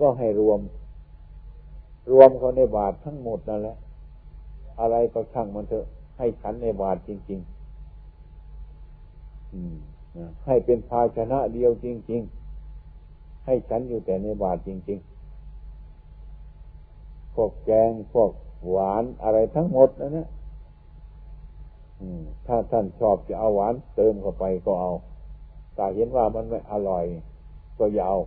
[0.00, 0.60] ก็ให้รวม
[2.12, 3.76] รวมเขาในบาททั้งหมดนั่นแหละ
[4.80, 5.86] อะไรก็ช่างมันเถอะ
[6.18, 7.56] ให้ฉันในบาทจริง ๆ
[10.46, 12.22] ให้เป็นภาชนะเดียวจริง
[12.82, 14.98] ๆ ให้ฉันอยู่แต่ในบาทจริง
[16.22, 18.30] ๆ พวกแกงพวก
[18.68, 20.28] หวานอะไรทั้งหมดนะเนี่ย
[22.46, 24.92] ถ้าท่านชอบจะเอาหวานเติมเข้าไปก็เอา
[25.74, 27.04] แต่เห็นว่ามันไม่อร่อย
[27.78, 28.20] ก็อย่าเอา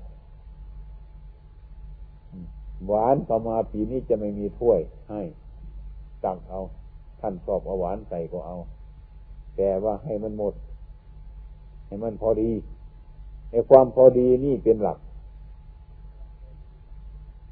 [2.88, 5.22] หวานต่อมาปีนี้จะไม่มีถ้วยให้
[6.24, 6.62] ตักเอา
[7.20, 8.58] ท่านชอบเอาหวานใส่ก็เอา
[9.56, 10.54] แต่ว่าให้มันหมด
[11.90, 12.52] ให้มันพอดี
[13.52, 15.00] ในความพอดีนี่เป็นหลัก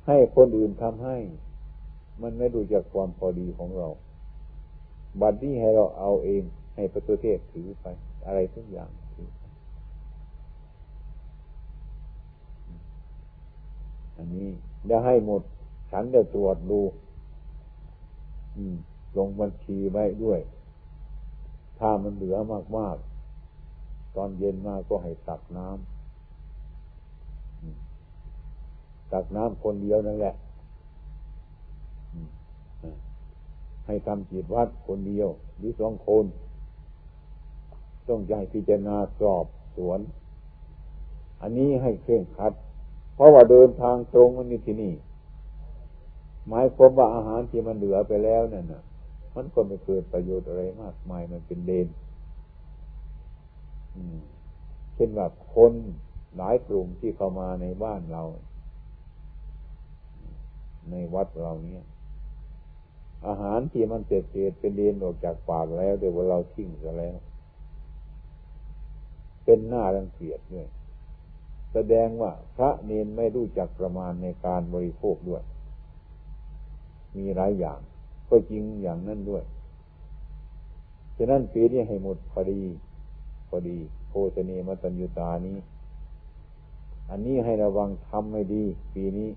[0.08, 1.18] ให้คนอื่นทำให้
[2.22, 3.88] มันไม่ดูจากความพอดีของเรา
[5.22, 6.44] บัดนี้ให้เราเอาเอง
[6.76, 7.86] ให้ประตูเทศถือไป
[8.26, 9.30] อะไรทุกอย่างถือ
[14.18, 14.48] อันนี้
[14.90, 15.42] จะให้หมด
[15.92, 16.82] ฉันจะตรวจดู
[19.18, 20.40] ลงบัญชีไว้ด้วย
[21.80, 22.38] ถ้ามันเหลือ
[22.78, 23.17] มากๆ
[24.18, 30.36] ตอนเย็นมาก็ให้ตักน้ำตักน้ำคนเดียวนั่นแหละ
[33.86, 35.28] ให้ทำจิตวัดคนเดียว
[35.58, 36.26] หรือสองคน
[38.08, 40.00] ต้องใจพิจารณาสอบสวน
[41.42, 42.54] อันนี้ให้เคร่งคัด
[43.16, 44.94] เพราะว่าเดินทางตรงมันมีที่นี่
[46.50, 48.84] หมายความว่าอาหารที่มันเหลือไปแล้วนั่นน่ะ
[49.36, 51.88] มันก็ไม่เกิดประโยชน์อะไรมากมายมันเป็นเดน
[54.94, 55.74] เช่นแบบคน
[56.38, 58.24] หลายกลุ่มที่เข้ามาในบ้านเรา
[60.92, 61.86] ในวัดเราเนี้ย
[63.28, 67.18] อาหารที่มันเศษเศษเป็นเดนออกจากปากแล้วเดี๋ยวเราทิ้งซะแล้ว
[69.44, 70.68] เป็นหน้ารังเกียจด้วย
[71.74, 75.44] แสดงว่าพระเนนไม่รู้จักประมาณในการบริโภคด้วย
[77.18, 77.80] มีหลายอย่าง
[78.30, 79.44] ก็จริงอย่างนั้นด้วย
[81.18, 82.62] ฉะนั้นปีนี้ให้หมดพอดี
[83.48, 85.58] พอดีโพชเนมตัญญุตานี้
[87.10, 89.30] อันนี้ให้ระวังทำไม่ดี ปีนี้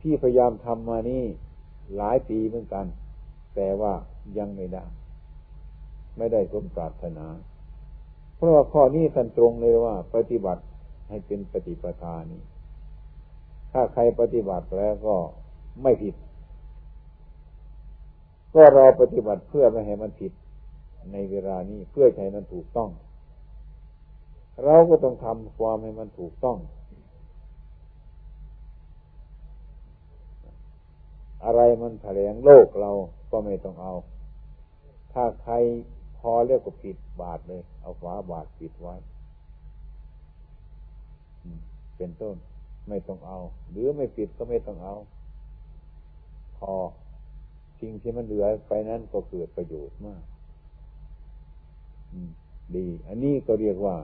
[0.00, 1.24] ที่พยายามทำมานี่
[1.96, 2.86] หลายปีเหมือนกัน
[3.54, 3.92] แต่ว่า
[4.38, 4.84] ยังไม่ได้
[6.16, 7.26] ไม่ได้สมปรารถนา
[8.36, 10.62] เพราะว่าข้อนี้ท่านตรงเลยว่า ปฏิบัติ
[11.08, 12.42] ให้เป็นปฏิปทานี้
[13.72, 15.16] ถ้าใครปฏิบัติแล้วก็
[15.82, 16.14] ไม่ผิด
[18.54, 20.32] ก็เราปฏิบัติเพื่อไม่ให้มันผิด
[21.12, 22.90] ในเวลานี้เพื่อให้มันถูกต้อง
[24.64, 26.58] เราก็ต้องทำความให้มันถูกต้อง
[31.44, 32.90] อะไรมันแถลงโลกเรา
[33.30, 33.94] ก็ไม่ต้องเอา
[35.12, 35.54] ถ้าใคร
[36.18, 38.94] พอเรียกว่าปิดบาทเลย เอาฝาบาทปิดไว้
[41.96, 42.36] เป็นต้น
[42.88, 43.38] ไม่ต้องเอา
[43.70, 44.94] หรือไม่ปิดก็ไม่ต้องเอา
[46.58, 46.72] พอ
[47.80, 50.22] สิ่งที่มันเหลือไปนั้นก็เกิดประโยชน์มาก
[52.76, 53.96] ดี อันนี้ก็เรียกว่า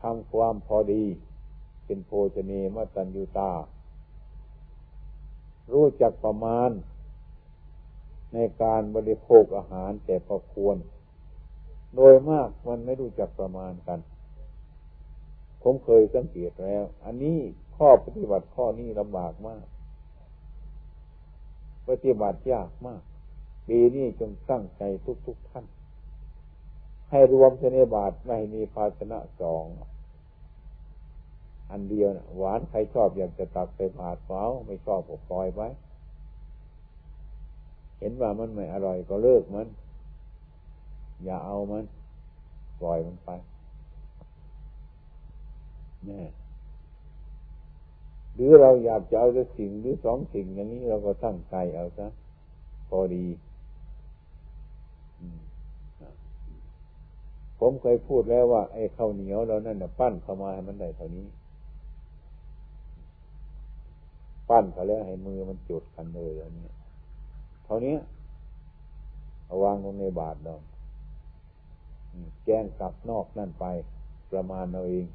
[0.00, 1.04] ทำความพอดี
[1.86, 3.52] เป็นโภชเนมตัญญูตา
[5.72, 6.70] รู้จักประมาณ
[8.34, 10.76] ในการบริโภคอาหารแต่พอควร
[11.96, 13.98] โดยมากมันไม่รู้จักประมาณกัน
[15.62, 17.38] ผมเคยสังเกตแล้ว อันนี้
[17.76, 19.64] ข้อปฏิบัติข้อนี้ลำบากมาก
[21.88, 23.02] ปฏิบัติยากมาก
[23.68, 24.82] ปีนี้จงตั้งใจ
[25.26, 25.64] ทุกๆทท่าน
[27.10, 29.64] ให้รวมเสนบาทไม่มีภาชนะสอง
[31.70, 35.68] อันเดียวนะหวานใครชอบอยากจะตักไปผาดเฝ้าไม่ชอบก็ปล่อยไว้
[37.98, 39.68] เห็นว่ามันไม่อร่อยก็เลิกมัน
[41.24, 41.84] อย่าเอามัน
[42.80, 43.30] ปล่อยมันไป
[46.06, 46.22] แน่
[48.34, 52.06] หรือเราอยากจะเอาสักสิ่งหรือสองสิ่งอย่างนี้เราก็ตั้งใจเอาซะ
[52.88, 53.26] พอดี
[57.58, 61.26] ผมเคยพูดแล้วว่า ไอ้ข้าวเหนียวเรานั่นน่ะปั้นเข้ามาให้มันได้เท่านี้
[64.48, 66.68] ปั้นเขาแล้วให้มือมันจุดกันเลยอันนี้
[67.64, 67.96] เท่านี้
[69.46, 70.54] เอาวางลงในบาทเรา
[72.44, 73.64] แจ้งกลับนอกนั่นไป
[74.30, 75.06] ประมาณเราเอง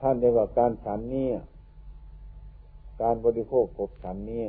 [0.00, 1.28] ท่านเรียกว่าการฉันนี้
[3.02, 4.44] การบริโภคกบฉันนี้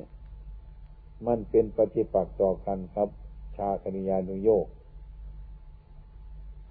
[1.28, 3.10] มันเป็นปฏิปักษ์ต่อกันครับ
[3.56, 4.66] ชาคณิยานุโยก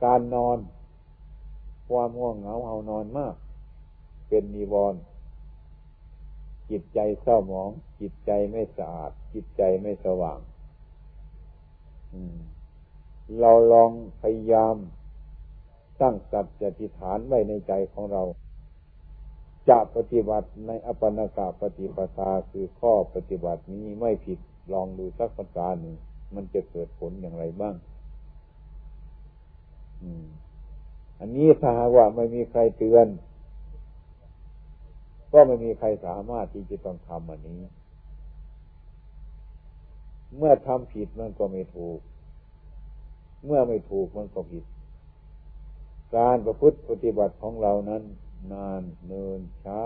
[0.05, 0.59] การนอน
[1.89, 3.35] ความง่วงเหงาเอานอนมาก
[4.29, 5.01] เป็นนิวรณ์
[6.71, 10.39] จิตใจเศร้าหมอง จิตใจไม่สะอาด จิตใจไม่สว่าง
[13.41, 13.91] เราลอง
[14.23, 14.77] พยายาม
[16.01, 18.23] ตั้งสัจจะฐานไว้ในใจของเรา
[19.69, 24.39] จะปฏิบัติในอปันกาปฏิปทาคือข้อปฏิบัตินี้ไม่ผิด
[24.73, 25.97] ลองดูสักประการหนึ่ง
[26.35, 27.75] มันจะเกิดผลอย่างไรบ้าง
[31.21, 33.07] อันนี้ถ้าหากว่าไม่มีใครเตือน
[35.33, 37.61] ก็ไม่มีใครสามารถที่จะต้องทำอันนี้
[40.37, 41.99] เมื่อทำผิดมันก็ไม่ถูก
[43.45, 44.65] เมื่อไม่ถูกมันก็ผิด
[46.17, 48.03] การประพฤติปฏิบัติของเรานั้น
[48.53, 49.83] นานเนินช้า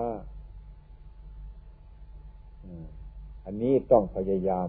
[3.45, 4.69] อันนี้ต้องพยายาม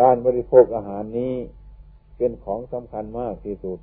[0.00, 1.34] การบริโภคอาหารนี้
[2.16, 3.78] เป็นของสำคัญมากที่สุด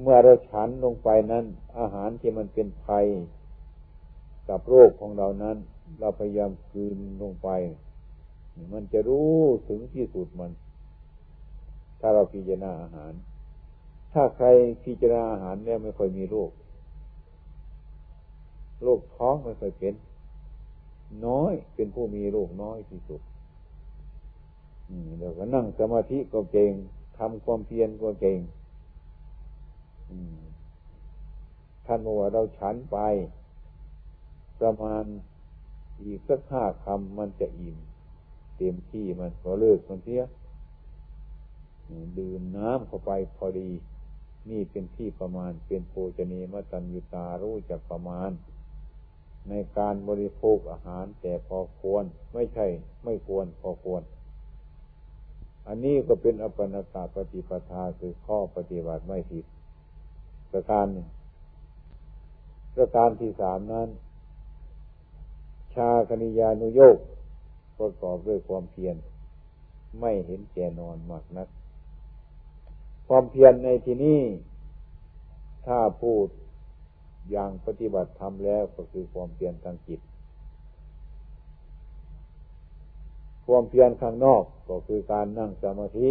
[0.00, 1.44] เมื่อเราฉันลงไปนั้น
[1.78, 3.06] อาหารที่มันเป็นภัย
[4.48, 5.56] กับโรคของเรานั้น
[5.98, 7.48] เราพยายามคืนลงไป
[8.72, 9.36] มันจะรู้
[9.68, 10.50] ถึงที่สุดมัน
[12.00, 13.12] ถ้าเราพิจารณาอาหาร
[14.18, 14.48] ถ้าใคร
[14.84, 16.50] พิจารณาอาหารเนี่ยไม่ค่อยมีโรค
[18.82, 19.94] โรคท้องไม่ค่อยเป็น
[21.26, 23.20] น้อยเป็นผู้มีโรคน้อยที่สุด
[25.18, 26.72] เดี๋ยวก็นั่งสมาธิก็เก่ง
[27.18, 28.38] ทำความเพียรก็เก่ง
[31.86, 32.98] ท่านบอกว่าเราฉันไป
[34.60, 35.04] ประมาณ
[36.02, 37.76] อีกสักห้าคำมันจะอิ่ม
[38.56, 40.22] เต็มที่มันก็เลิกมันเสีย
[42.18, 43.70] ดื่มน้ำเข้าไปพอดี
[44.50, 48.30] นี่เป็นที่ประมาณเป็นโภชนีมตัญญุตารู้จักประมาณ
[49.48, 52.04] ในการบริโภคอาหารแต่พอควร
[52.34, 52.66] ไม่ใช่
[53.04, 54.02] ไม่ควรพอควร
[55.66, 59.44] อันนี้ก็เป็นอปนากาปฏิปทาคือข้อปฏิบัติไม่ผิด
[60.50, 61.08] ประการหนึ่ง
[62.74, 63.88] ประการที่สามนั้น
[65.74, 66.96] ชาคณิยานุโยก
[67.78, 68.96] ประกอบด้วยความเพียร
[70.00, 71.48] ไม่เห็นแก่นอนมากนัก
[73.08, 74.20] ความเพียรในที่นี้
[75.66, 76.26] ถ้าพูด
[77.30, 80.00] อย่างปฏิบัติทำแล้วก็คือความเพียรทางจิต
[83.46, 86.10] ความเพียรข้างนอกก็คือการนั่งสมาธิ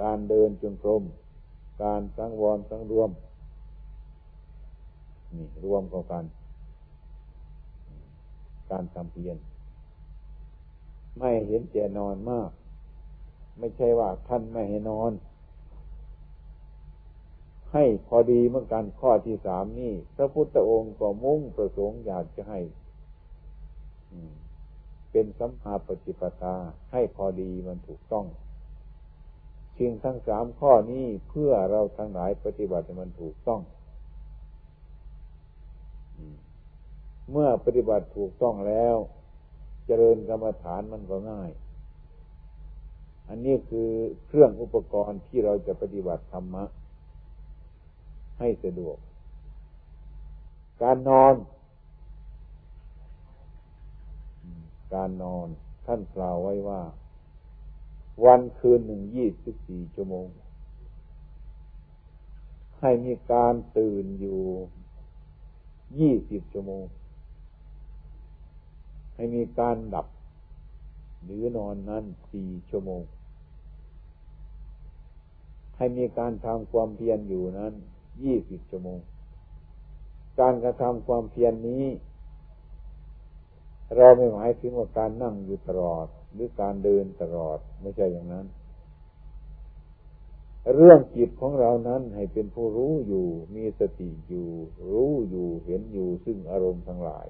[0.00, 1.02] การเดินจงกรม
[1.82, 3.10] การสังวรสังรวม
[5.34, 6.24] นี่รวมกันกัน
[8.70, 9.36] การทำเพียร
[11.18, 12.50] ไม่เห็นแก่นอนมาก
[13.58, 15.12] ไม่ใช่ว่าท่านไม่ให้นอน
[17.76, 22.60] ให้พอดีเมื่อกันข้อที่สามนี่พระพุทธองค์ก็มุ่งประสงค์อยากจะให้
[25.10, 26.56] เป็นสัมมาปฏิปทา
[26.92, 28.26] ให้พอดีมันถูกต้อง
[29.78, 33.60] สิ่งทั้งสามข้อนี้เพื่อเราทั้งหลายปฏิบัติมันถูกต้อง
[37.30, 38.96] เมื่อปฏิบัติถูกต้องแล้ว
[39.86, 41.50] เจริญกรรมฐานมันก็ง่าย
[43.28, 43.88] อันนี้คือ
[44.26, 46.64] เครื่องอุปกรณ์ที่เราจะปฏิบัติธรรมะ
[48.38, 48.96] ให้สะดวก
[50.82, 51.34] การนอน
[54.94, 55.48] การนอน
[55.86, 56.82] ท่านกล่าวไว้ว่า
[58.24, 60.26] วันคืนหนึ่งยี่สิบสี่ชั่วโมง
[62.80, 64.40] ให้มีการตื่นอยู่
[65.98, 66.84] ยี่สิบชั่วโมง
[69.14, 70.06] ให้มีการดับ
[71.24, 73.02] หรือนอนนั้นสี่ชั่วโมง
[75.76, 77.74] ให้มีการทำความเพียรอยู่นั้น
[78.22, 78.98] ยี่สิบชั่วโมง
[80.40, 81.86] การกระทำความเพียรนนี้
[83.96, 88.46] เราไม่หมายถึงว่าการนั่งอยู่ตลอด หรือการเดินตลอดไม่ใช่อย่างนั้น
[90.74, 94.48] เรื่องจิตของเรานั้นให้เป็นผู้รู้อยู่ มีสติอยู่
[94.90, 97.26] รู้อยู่เห็นอยู่ซึ่งอารมณ์ทั้งหลาย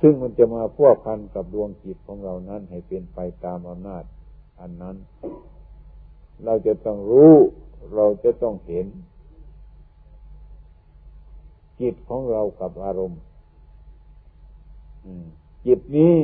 [0.00, 4.04] ซึ่งมันจะมาพวกพันกับดวงจิตของเรานั้นให้เป็นไปตามอำนาจ
[4.60, 4.96] อันนั้น
[6.44, 7.34] เราจะต้องรู้
[7.94, 8.86] เราจะต้องเห็น
[11.80, 13.20] จิตของเรากับอารมณ์
[15.66, 16.16] จิตนี้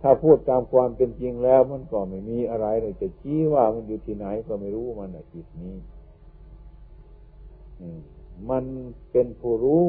[0.00, 5.74] ถ้าพูดตามความเป็นจริงแล้ว มันก็ไม่มีอะไรเลยจะชี้ว่ามันอยู่ที่ไหนก็ไม่รู้มันจิตนี้
[8.50, 8.64] มัน
[9.10, 9.86] เป็นผู้รู้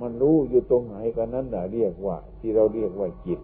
[0.00, 3.40] มันรู้อยู่ตรงไหนก็นั้นแหละเรียกว่า ที่เราเรียกว่าจิต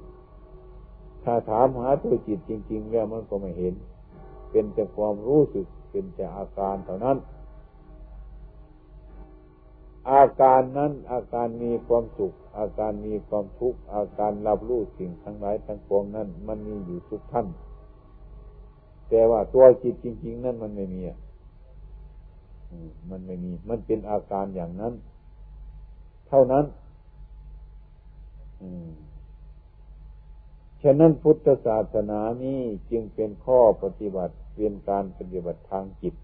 [1.25, 3.75] ถ้าถามหาตัวจิตจริง ๆ แล้วมันก็ไม่เห็น
[4.51, 7.19] เป็นแต่ความรู้สึก เป็นแต่อาการเท่านั้น
[10.11, 17.47] อาการนั้นอาการมีความสุข อาการมีความทุกข์อาการรับรู้สิ่งทั้งหลายทั้งปวงนั้น มันมีอยู่ทุกท่าน
[19.09, 21.03] แต่ว่าตัวจิตจริง ๆ นั่นมันไม่มี
[23.11, 24.95] มันไม่มี มันเป็นอาการอย่างนั้น
[26.29, 26.65] เท่านั้น
[30.83, 32.61] ฉะนั้นพุทธศาสนานี้
[32.91, 36.15] จึงเป็นข้อปฏิบัติเป็นการปฏิบัติทางจิต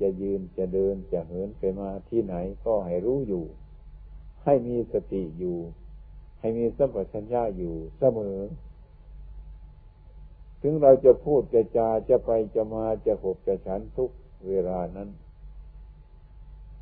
[0.00, 3.44] จะยืนจะเดินจะเหินไปมาที่ไหนก็ให้รู้อยู่
[4.44, 5.58] ให้มีสติอยู่
[6.40, 8.38] ให้มีสัมปชัญญะอยู่เสมอ
[10.62, 14.10] ถึงเราจะพูดจะจาจะไปจะมาจะหกจะฉันทุก
[14.48, 15.08] เวลานั้น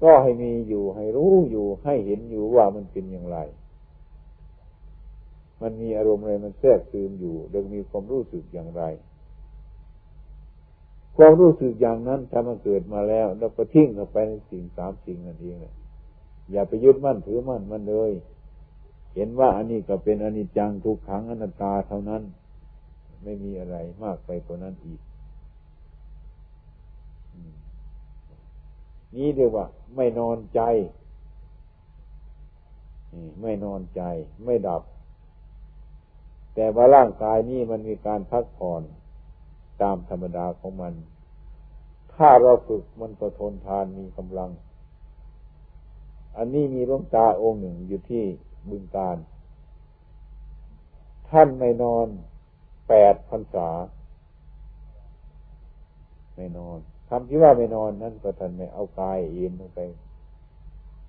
[0.02, 3.38] ก็ให้มีอยู่ให้รู้อยู่ให้เห็นอยู่ว่ามันเป็นอย่างไร
[5.62, 8.82] มันมีอารมณ์อะไรมันแทรกซึมอยู่โดยมีความรู้สึกอย่างไร
[11.16, 15.74] ความรู้สึกอย่างนั้นถ้ามันเกิดมาแล้วเราก็ทิ้งเข้าไปในสิ่งสามสิ่งนั่นเองเลย
[16.52, 18.12] อย่าไปยึดมั่นถือมั่นมันเลย
[19.14, 22.22] เห็นว่าอันนี้ก็เป็นอนิจจังทุกขังอนัตตาเท่านั้น
[23.22, 25.00] ไม่มีอะไรมากไปกว่านั้นอีก
[29.14, 30.60] นี่เรียกว่า ไม่นอนใจ
[33.42, 34.02] ไม่นอนใจ
[34.44, 34.82] ไม่ดับ
[36.54, 38.82] แต่ว่าร่างกายนี้มันมีการพักผ่อน
[39.82, 40.94] ตามธรรมดาของมัน
[42.14, 44.50] ถ้าเราฝึกมันก็ทนทานมีกำลัง
[46.36, 48.24] อันนี้มีร่งตาองค์หนึ่งอยู่ที่
[48.70, 49.16] บึงการ
[51.30, 52.06] ท่านไม่นอน
[52.88, 53.68] แปดพรรษา
[56.36, 56.78] ไม่นอน
[57.08, 59.80] คำที่ว่าไม่นอนนั่นก็ท่านไม่เอากายเอ็นลงไป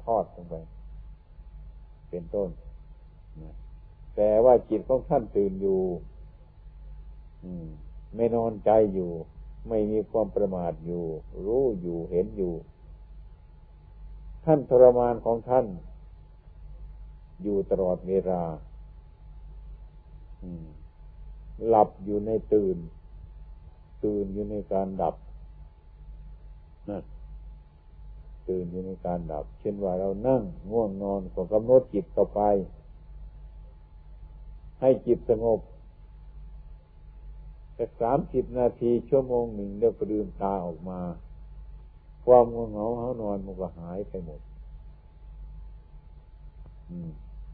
[0.04, 0.56] ทอดลงไป
[2.10, 2.50] เป็นต้น
[3.42, 3.56] นะ
[4.16, 5.82] แต่ว่าจิตของท่านตื่นอยู่
[8.16, 9.12] ไม่นอนใจอยู่
[9.70, 11.04] ไม่มีความประมาทอยู่
[11.46, 12.54] รู้อยู่เห็นอยู่
[14.46, 15.66] ท่านทรมานของท่าน
[17.42, 18.42] อยู่ตลอดเวลา
[21.68, 22.78] หลับอยู่ในตื่น
[24.04, 25.16] ตื่นอยู่ในการดับ
[26.90, 27.02] นะ
[28.50, 30.42] ตื่นอยู่ในการดับ เช่นว่าเรานั่ง
[30.72, 32.42] ง่วงนอนก็กำหนดจิตต่อไป
[34.86, 35.60] ให้จิตสงบ
[37.76, 41.00] แต่สามสิบนาทีชั่วโมงหนึ่งเดี๋ยวก็ลืมตาออกมา
[42.26, 44.42] ความง่วงเหงาเขานอนมันก็หายไปหมด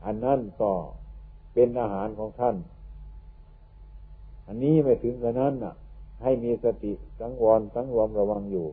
[0.05, 0.71] อันนั้นก็
[1.53, 2.55] เป็นอาหารของท่าน
[4.47, 5.73] อันนี้ไม่ถึงกระนั้นน่ะ
[6.21, 8.67] ให้มีสติสังวรสังรวมระวังอยู่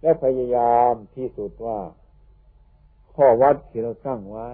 [0.00, 1.78] และพยายามที่สุดว่า
[3.14, 4.48] ข้อวัดที่เราตั้งไว้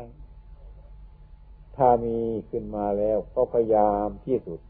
[1.76, 2.16] ถ้ามี
[2.50, 4.60] ขึ้นมาแล้วก็พยายามที่สุด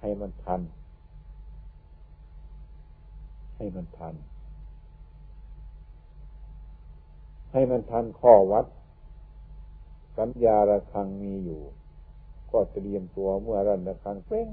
[0.00, 0.60] ให้มันทัน
[3.56, 4.14] ให้มันทัน
[7.52, 8.66] ให้มันทันข้อวัด
[10.18, 11.62] สัญญาระคังมีอยู่
[12.50, 14.50] ก็เตรียมตัวเมื่อรันระคังเป้ง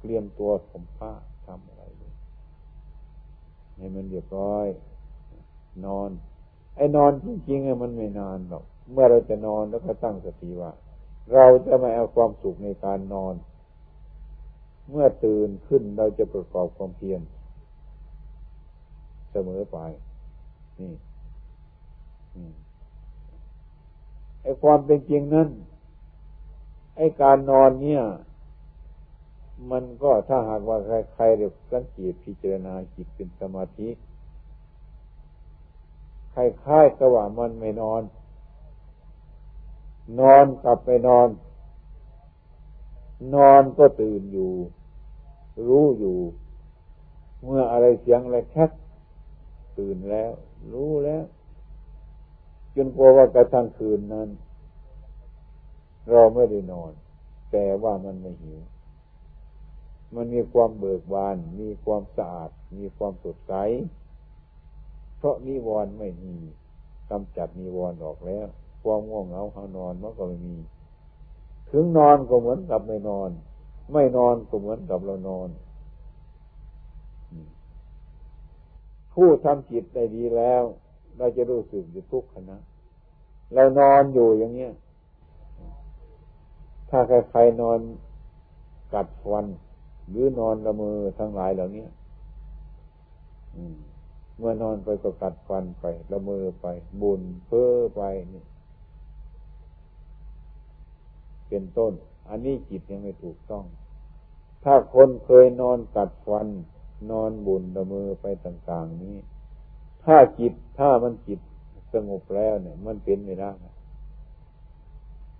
[0.00, 1.12] เตรียมตัวสมผ้า
[1.46, 1.82] ทำอะไร
[3.76, 4.66] ให้มันเรียบร้อย
[5.84, 6.10] นอน
[6.76, 10.72] ไอ้นอนจริงๆมันไม่นานหรอก เมื่อเราจะนอนแล้วก็ตั้งสติว่า
[11.34, 13.34] เราจะไม่เอาความสุขในการนอน
[14.90, 17.20] เมื่อตื่นขึ้นเราจะประกอบความเพียร
[19.30, 19.78] เสมอไป
[20.78, 20.92] นี่
[24.42, 25.48] ไอ้ความเป็นจริงนั้น
[26.96, 28.02] ไอ้การนอนเนี่ย
[29.70, 30.78] มันก็ถ้าหากว่า
[31.14, 33.88] ใครๆเรียกสังเกตพิจารณาจิตเป็นสมาธิ
[36.34, 38.02] คล้ายๆกับว่ามันไม่นอน
[40.20, 41.28] นอนกลับไปนอน
[43.34, 44.52] นอนก็ตื่นอยู่
[45.66, 46.18] รู้อยู่
[47.42, 48.70] เมื่ออะไรเสียงอะไรแคก
[49.78, 50.30] ตื่นแล้ว
[50.72, 51.24] รู้แล้ว
[52.74, 54.28] จนกลัวว่ากระทั่งคืนนั้น
[56.10, 56.92] เราไม่ได้นอน
[57.52, 58.60] แต่ว่ามันไม่หิว
[60.14, 63.54] มันมีความเบิกบาน มีความสะอาด มีความสดใส
[65.16, 66.36] เพราะนิวรณ์ไม่มี
[67.10, 68.46] กำจัดนิวรณ์ออกแล้ว
[68.86, 70.56] ความง่วงเหงาหานอนมันก็ไม่มี
[71.70, 73.30] ถึงนอนก็เหมือนกับไม่นอน
[73.92, 75.48] ไม่นอนก็เหมือนกับเรานอน
[79.12, 80.62] ผู้ทำจิตได้ดีแล้ว
[81.16, 82.58] เราจะรู้สึกอยู่ทุกขณะ
[83.54, 84.72] เรานอนอยู่อย่างเนี้ย
[86.90, 87.78] ถ้าใครๆนอน
[88.94, 89.46] กัดฟัน
[90.08, 91.86] หรือนอนละมือทั้งหลายเหล่านี้
[94.38, 96.66] เมื่อนอนไปก็กัดฟันไปละมือไป
[97.00, 98.02] บุญเพ้อไป
[98.34, 98.44] นี่
[101.48, 101.92] เป็นต้น
[102.28, 103.64] อันนี้จิตยังไม่ถูกต้อง
[104.64, 106.48] ถ้าคนเคยนอนกัดฟัน
[107.10, 109.16] นอนบุญดมือไปต่างๆนี้
[110.04, 111.40] ถ้าจิตถ้ามันจิต
[111.92, 113.52] สงบแล้วเนี่ย มันเป็นไม่ได้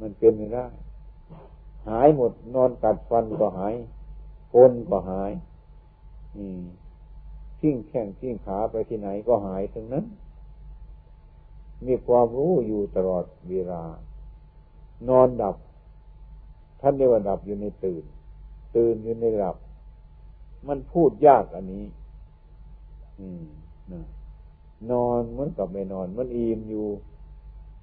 [0.01, 0.67] มันเป็นไม่ได้
[1.89, 3.75] หายหมดนอนกัดฟันก็หาย
[4.53, 5.31] คนก็หาย
[6.37, 6.63] อืม
[7.61, 10.05] ทิ้งแข้งทิ้งขาไปที่ไหนก็หายทั้งนั้น
[11.87, 13.83] มีความรู้อยู่ตลอดเวลา
[15.09, 15.57] นอนดับ
[16.81, 18.05] ท่านเรียกว่าดับอยู่ในตื่น
[18.77, 19.57] ตื่นอยู่ในหลับ
[20.69, 21.85] มันพูดยากอันนี้
[23.21, 23.45] อืม
[23.93, 24.03] นะ
[24.93, 26.87] นอนเหมือนกับไม่นอน มันอิ่มอยู่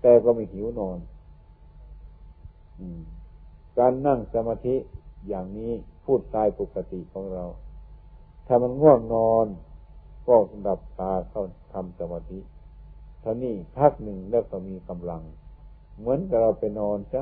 [0.01, 0.99] แต่ก็ไม่หิวนอน
[2.79, 3.01] อืม
[3.77, 4.75] การนั่งสมาธิ
[5.27, 5.71] อย่างนี้
[6.05, 7.45] พูดกายปกติของเรา
[8.47, 9.45] ถ้ามันง่วงนอน
[10.27, 10.35] ก็
[10.67, 12.39] ดับตาเข้าทำสมาธิ
[13.23, 15.21] ท่านี้พักหนึ่งแล้วก็มีกำลัง
[15.99, 17.21] เหมือนกับเราไปนอนจ้ะ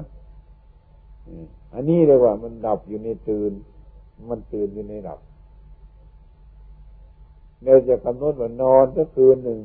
[1.74, 3.51] อันนี้เลยว่า มันดับอยู่ในตื่น
[4.30, 5.19] มันตื่นอยู่ในดับ
[7.63, 9.59] เราจะกำหนดว่านอนก็คืนหนึ่ง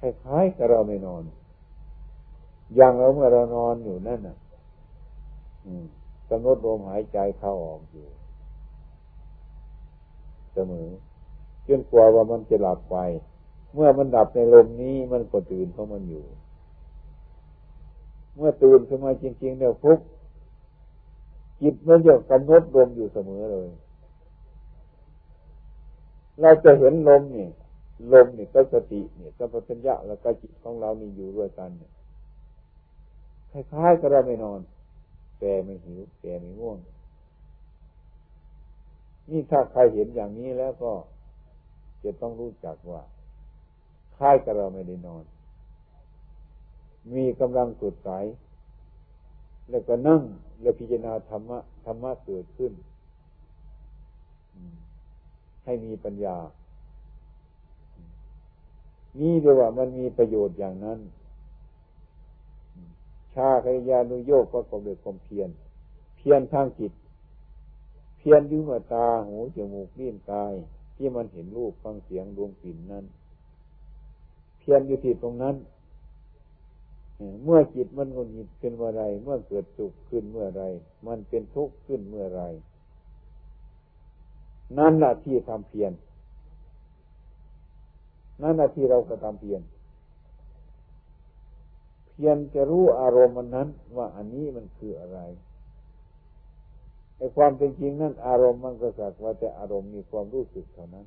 [0.00, 1.22] คล้ายๆกับเราไม่นอน
[2.76, 4.36] อย่างเราเมื่อเรานอนอยู่นั่นน่ะ
[6.30, 8.06] กำหนดลมหายใจเข้าออกอยู่
[10.52, 10.88] เสมอ
[11.66, 12.96] จนกลัวว่ามันจะหลับไป
[13.74, 16.24] เมื่อมันดับในลมนี้มันก็ตื่นเพราะมันอยู่
[18.36, 19.98] เมื่อตื่นขึ้นมาจริง ๆ เนี่ยพุก
[21.60, 23.68] จิตมันจะกำหนดลมอยู่เสมอเลย
[26.40, 27.48] เราจะเห็นลมนี่
[28.12, 31.92] ลมนี่ก็สติเนี่ยก็ปัญญาแล้วก็จิตของเรานี่อยู่ด้วยกันเนี่ย
[33.50, 34.60] คล้ายๆกับเราไม่นอน
[35.38, 36.78] แกไม่หิวแกไม่ง่วง
[39.30, 40.92] นี่ถ้าใครเห็นอย่างนี้แล้วก็
[42.04, 43.02] จะต้องรู้จักว่า
[44.16, 45.24] คล้ายกับเราไม่ได้นอน
[47.14, 48.24] มีกำลังสุดสาย
[49.70, 50.22] แล้วก็นั่ง
[50.60, 52.72] แล้วพิจารณาธรรมะธรรมะเกิดขึ้น
[55.64, 56.36] ให้มีปัญญา
[59.20, 60.98] นี่เรียว่ามันมีประโยชน์อย่างนั้น
[63.34, 65.50] ชาคยานุโยกก็กบด้วยความเพียร
[66.16, 66.92] เพียรทางจิต
[68.18, 70.52] เพียรยุ่งตา หู จมูก ลิ้น กาย
[70.96, 73.04] ที่มันเห็นรูปฟังเสียงดวงกลิ่นนั้น
[74.58, 75.56] เพียรอยู่ที่ตรงนั้น
[77.44, 80.62] เมื่อจิตมันหงุดหงิดขึ้นเมื่อไรเมื่อเกิดสุขขึ้นเมื่อไร
[81.06, 82.42] มันเป็นทุกข์ขึ้นเมื่อไร
[84.78, 85.92] นั่นแหละที่ทำเพียร
[88.42, 89.62] นั่นแหละที่เราก็ทำเพียร
[92.12, 95.20] เพียงจะรู้อารมณ์มันนั้น ว่าอันนี้มันคืออะไร
[97.16, 101.06] ไอ้ความเป็นจริงนั้นอารมณ์มันก็สักว่าแต่อารมณ์มีความรู้สึกเท่านั้น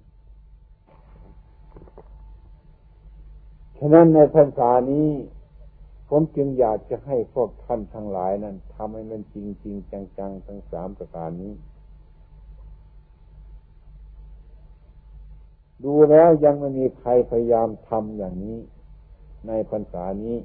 [3.77, 5.07] ฉะนั้นในพรรษานี้
[6.09, 9.75] ผมจึงอยากจะให้พวกท่านทั้งหลายนั้นทำให้มันจริงจริง
[10.17, 11.53] จังๆ ทั้งสามประการนี้
[15.83, 18.57] ดูแล้วยังไม่มีใครพยายามทำอย่างนี้
[19.47, 20.35] ในพรรษานี้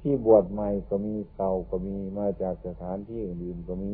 [0.00, 3.92] ที่บวชใหม่ก็มีเก่าก็มีมาจากสถานที่อื่นก็มี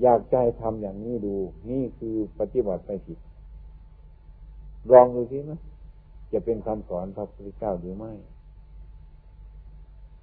[0.00, 1.34] อยากใจทำอย่างนี้ดู
[1.70, 3.18] นี่คือปฏิบัติไปผิด
[4.90, 5.52] ลองดูสิไหม
[6.32, 8.12] จะเป็นคำสอนพระพุทธเจ้าหรือไม่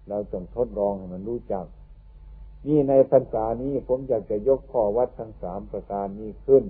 [0.10, 1.66] เราต้องทดลองให้มันรู้จัก
[2.68, 6.64] นี่ในพรรษานี้ผมอยากจะยกข้อวัดทั้งสามประการนี้ขึ้น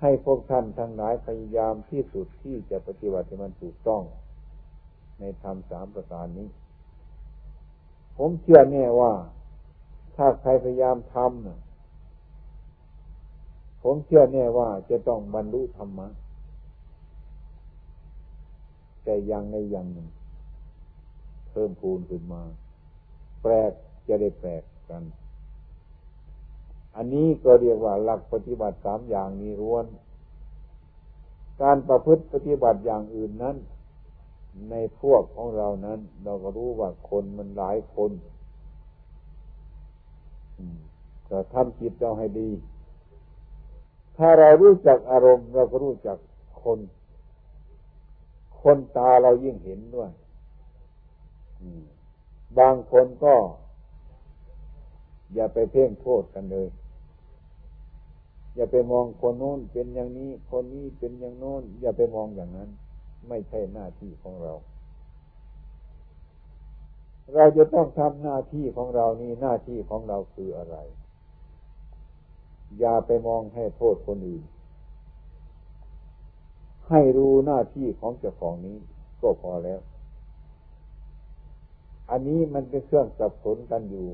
[0.00, 4.02] ให้พวกท่านทั้งหลายพยายามที่สุดที่จะปฏิบัติให้มันถูกต้อง
[5.20, 6.48] ในธรรมสามประการนี้
[8.18, 9.12] ผมเชื่อแน่ว่า
[10.16, 11.28] ถ้าใครพยายามทำ
[13.82, 16.08] ผมเชื่อแน่ว่าจะต้องบรรลุธรรมะ
[19.04, 20.08] แต่อยังในอย่างหนึ่ง
[21.58, 22.42] พิ่มพูนขึ้นมา
[23.42, 23.72] แปลก
[24.08, 25.02] จะได้แปลกกัน
[26.96, 29.86] อันนี้ก็เรียกว่าหลักปฏิบัติสามอย่างนี้ร้วน
[31.62, 33.56] การประพฤติปฏิบัติอย่างอื่นนั้น
[34.70, 38.10] ในพวกของเรานั้น เราก็รู้ว่าคนมันหลายคน
[41.28, 42.50] ก็ทำจิตเราให้ดี
[44.16, 46.18] ถ้าเรารู้จักอารมณ์ เราก็รู้จัก
[46.62, 46.78] คน
[48.62, 50.10] คนตาเรายิ่งเห็นด้วย
[52.58, 53.34] บางคนก็
[55.34, 56.68] อย่าไปเพ่งโทษกันเลย
[58.54, 62.70] อย่าไปมองคนโน้นเป็นอย่างนี้ คนนี้เป็นอย่างโน้น อย่าไปมองอย่างนั้น
[63.28, 64.54] ไม่ใช่หน้าที่ของเรา
[67.34, 70.76] เราจะต้องทำหน้าที่ของเรานี่หน้าที่ของเราคืออะไร
[72.78, 74.44] อย่าไปมองให้โทษคนอื่น
[76.88, 78.76] ให้รู้หน้าที่ของเจ้าของนี้
[79.22, 79.80] ก็พอแล้ว
[82.10, 84.08] อันนี้มันเป็นเครื่องสับสนกันอยู่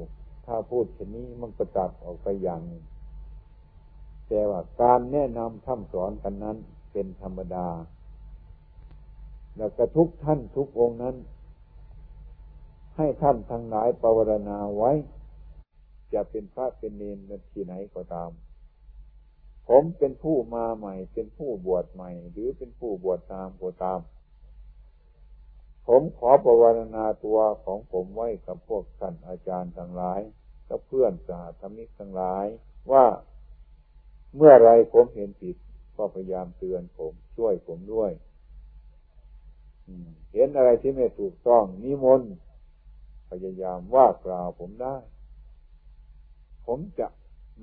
[0.46, 2.60] ถ้าพูดเช่นนี้มันประจัดออกไปอย่าง
[4.28, 6.56] แต่ว่าการแนะนำทำสอนกันนั้น
[6.92, 7.68] เป็นธรรมดา
[9.56, 11.16] แล้วก็ทุกท่านทุกองนั้น
[12.96, 14.92] ให้ท่านทั้งหลายปรารณาไว้
[16.14, 18.30] จะเป็นพระเป็นเนรที่ไหนก็ตาม
[19.68, 24.00] ผมเป็นผู้มาใหม่ เป็นผู้บวชใหม่ หรือเป็นผู้บวชตามก็ตาม
[25.86, 30.20] ผมขอปรารณาตัวของผมไว้กับพวกท่านอาจารย์ทั้งหลาย
[30.68, 32.46] กับเพื่อนสาธมิกทั้งหลาย
[32.92, 33.04] ว่า
[34.36, 35.56] เมื่อไรผมเห็นผิด
[35.96, 38.12] ก็พยายามเตือนผมช่วยผมด้วย
[40.32, 42.32] เห็นอะไรที่ไม่ถูกต้องนิมนต์
[43.30, 44.96] พยายามว่ากล่าวผมได้
[46.66, 47.08] ผมจะ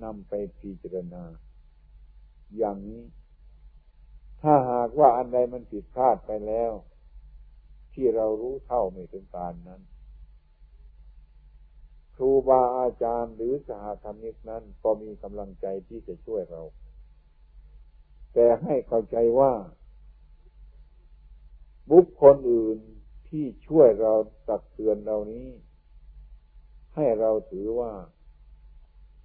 [0.04, 1.24] นำไปพิจารณา
[2.58, 3.04] อย่างนี้
[4.42, 6.72] ถ้าหากว่าอันใดมันผิดพลาดไปแล้ว
[7.94, 9.82] ที่เรารู้เท่าไม่ถึงการนั้น
[12.16, 16.62] ครูบาอาจารย์หรือสหธรรมิกนั้น ก็มีกำลังใจที่จะช่วยเรา
[18.34, 19.54] แต่ให้เข้าใจว่า
[21.92, 22.80] บุคคลอื่น
[23.28, 24.14] ที่ช่วยเรา
[24.48, 25.48] ตักเตือนเรานี้
[26.96, 27.94] ให้เราถือว่า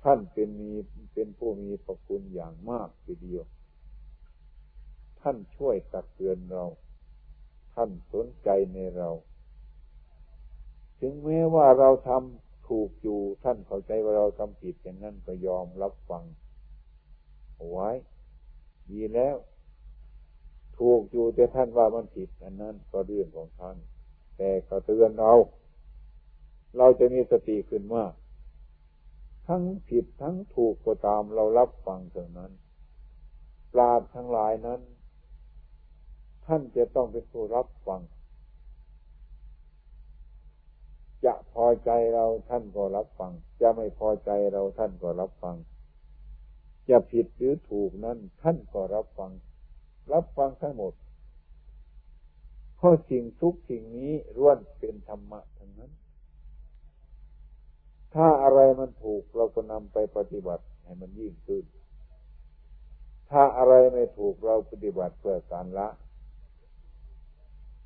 [0.03, 0.73] ท่านเป็นมี
[1.15, 3.45] เป็นผู้มีประคุณอย่างมากทีเดียว
[5.21, 6.65] ท่านช่วยตักเตือนเรา
[7.77, 9.11] ท่านสนใจในเรา
[11.01, 16.25] ถึงแม้ว่าเราทำถูกอยู่ท่านเข้าใจว่าเราทำผิดอย่างนั้นก็ยอมรับฟัง
[17.55, 17.91] เอาไว้
[18.91, 19.37] ดีแล้ว
[20.79, 23.77] ถูกอยู่แต่ท่านว่ามันผิด อันนั้นก็เรื่องของท่าน
[24.39, 25.33] แต่ก็เตือนเรา
[26.79, 28.05] เราจะมีสติขึ้นว่า
[29.47, 32.53] ทั้งผิดทั้งถูกก็ตามเรารับฟังเท่านั้น
[33.73, 34.81] ปราดทั้งหลายนั้น
[36.47, 38.01] ท่านจะต้องเป็นผู้รับฟัง
[41.25, 45.57] จะพอใจเราท่านก็รับฟัง จะไม่พอใจเราท่านก็รับฟัง
[46.89, 49.31] จะผิดหรือถูกนั้น ท่านก็รับฟัง
[50.13, 50.95] รับฟังทั้งหมด
[52.77, 55.93] เพราะสิ่งทุกสิ่งนี้ร่วนเป็นธรรมะทั้งนั้น
[58.15, 61.65] ถ้าอะไรมันถูกเราก็นำไปปฏิบัติให้มันยิ่งขึ้น
[63.31, 65.89] ถ้าอะไรไม่ถูกเราปฏิบัติเพื่อการละ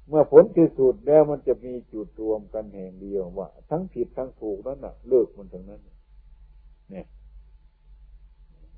[0.08, 5.80] เมื่อผลที่สุดแล้วมันจะมีจุดรวมกันแห่งเดียวว่า ทั้งผิดทั้งถูกนั้นน่ะ เลิกมันทั้งนั้น
[6.90, 7.06] เนี่ย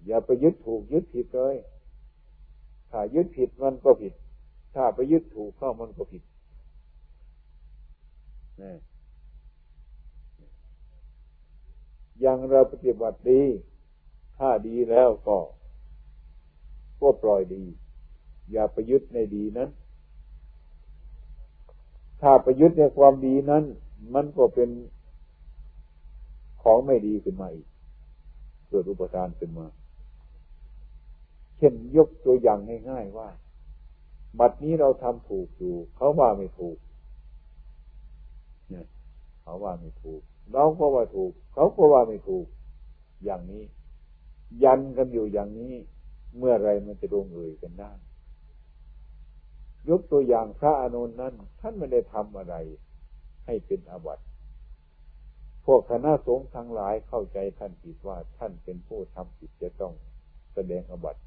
[0.06, 1.56] อย่าไปยึดถูกยึดผิดเลย
[2.90, 4.14] ถ้ายึดผิดมันก็ผิด
[4.74, 6.22] ถ้าไปยึดถูกเข้ามันก็ผิด
[8.62, 8.72] นะ
[12.20, 13.42] อย่างเราปฏิบัติดี
[14.38, 15.38] ถ้าดีแล้วก็
[17.00, 17.64] ก็ปล่อยดี
[18.52, 19.68] อย่าไปยึดในดีนั้น
[22.22, 23.64] ถ้าไปยึดในความดีนั้น
[24.14, 24.68] มันก็เป็น
[26.62, 27.68] ของไม่ดีขึ้นมาอีก
[28.68, 29.66] เกิดอุปทานขึ้นมา
[31.58, 32.58] เช่นยกตัวอย่าง
[32.90, 33.28] ง่ายๆว่า
[34.40, 36.78] บัดนี้เราทำถูกอยู่ เขาว่าไม่ถูก
[38.70, 38.86] เนี่ย
[39.42, 40.20] เขาว่าไม่ถูก
[40.52, 42.46] เราก็ว่าถูก เขาก็ว่าไม่ถูก
[43.24, 43.64] อย่างนี้
[44.64, 45.74] ยันกันอยู่อย่างนี้
[46.38, 47.92] เมื่อไรมันจะลงเอยกันได้
[49.88, 52.54] ยกตัวอย่างพระอนุนนั้น ท่านไม่ได้ทำอะไร
[53.46, 54.24] ให้เป็นอาบัติ
[55.66, 59.92] พวกคณะสงฆ์ทั้งหลายเข้าใจท่านผิดว่าท่านเป็นผู้ทำผิดจะต้อง
[60.54, 61.20] แสดงอาบัติ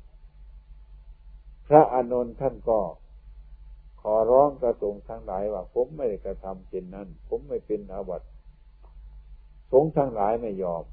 [1.67, 2.79] พระอานนท์ท่านก็
[4.01, 8.27] ขอร้องกระสงทั้งหลายว่า ผมไม่ได้กระทำเช่นนั้น ผมไม่เป็นอาบัติ
[9.71, 10.83] สงฆ์ทั้งหลายไม่ยอม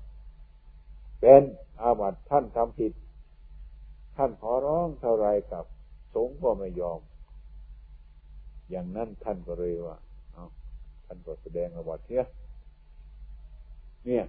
[1.20, 1.42] เป็น
[1.82, 2.92] อาบัติท่านทำผิด
[4.16, 5.64] ท่านขอร้องเท่าไรกับ
[6.14, 7.00] สงฆ์ก็ไม่ยอม
[8.70, 9.98] อย่างนั้นท่านก็เลยว่า
[10.32, 10.44] เอา
[11.04, 12.24] ท่านก็แสดงอาบัตเนี่ย
[14.06, 14.24] เนี่ย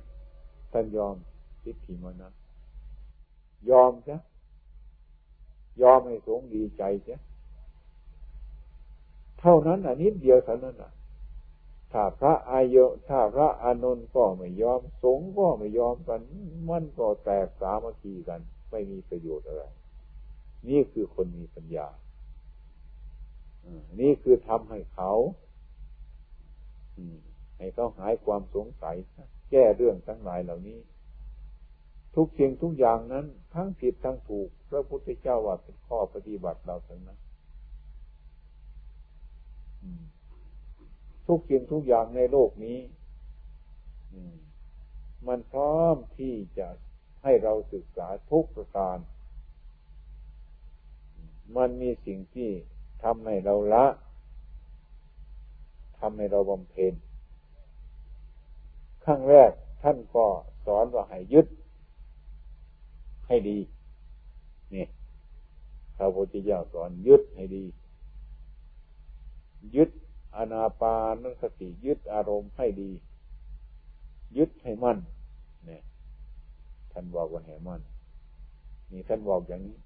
[0.71, 1.15] ท่านยอม
[1.63, 2.31] ทิฏฐิมานะ
[3.69, 4.17] ยอมใช่
[5.81, 7.19] ยอมให้สงดีใจเสีย
[9.39, 10.91] เท่านั้นอะนิดเดียวเท่านั้นอะ
[11.91, 16.19] ถ้าพระอายะถ้าพระอานนท์ก็ไม่ยอม สงก็ไม่ยอมกัน
[16.69, 18.39] มันก็แตกสามัคคีกัน
[18.71, 19.63] ไม่มีประโยชน์อะไร
[20.69, 21.87] นี่คือคนมีปัญญา
[23.99, 25.11] นี่คือทำให้เขา
[27.57, 28.95] ให้เขาหายความสงสัย
[29.51, 30.79] แก้เรื่องทั้งหลายเหล่านี้
[32.15, 37.19] ทุกสิ่งทุกอย่างนั้น ทั้งผิดทั้งถูก พระพุทธเจ้าว่าเป็นข้อปฏิบัติเราทั้งนั้น
[41.27, 42.79] ทุกสิ่งทุกอย่างในโลกนี้
[45.27, 46.67] มันพร้อมที่จะ
[47.23, 48.97] ให้เราศึกษาทุกประการ
[51.57, 52.51] มันมีสิ่งที่
[53.03, 53.85] ทำให้เราละ
[55.99, 56.93] ทำให้เราบำเพ็ญ
[59.05, 59.51] ขั้งแรก
[59.83, 60.25] ท่านก็
[60.65, 61.47] สอนว่าให้ยึด
[63.27, 63.59] ให้ดี
[64.73, 64.85] นี่
[65.97, 67.63] พระพุทธเจ้าสอนยึดให้ดี
[69.75, 69.89] ยึด
[70.35, 72.91] อนาปานสติยึดอารมณ์ให้ดี
[74.37, 74.97] ยึดให้มั่น
[75.65, 75.81] เนี่ย
[76.91, 77.81] ท่านบอกว่าให้มั่น
[78.91, 79.77] นี่ท่านบอกอย่างนี้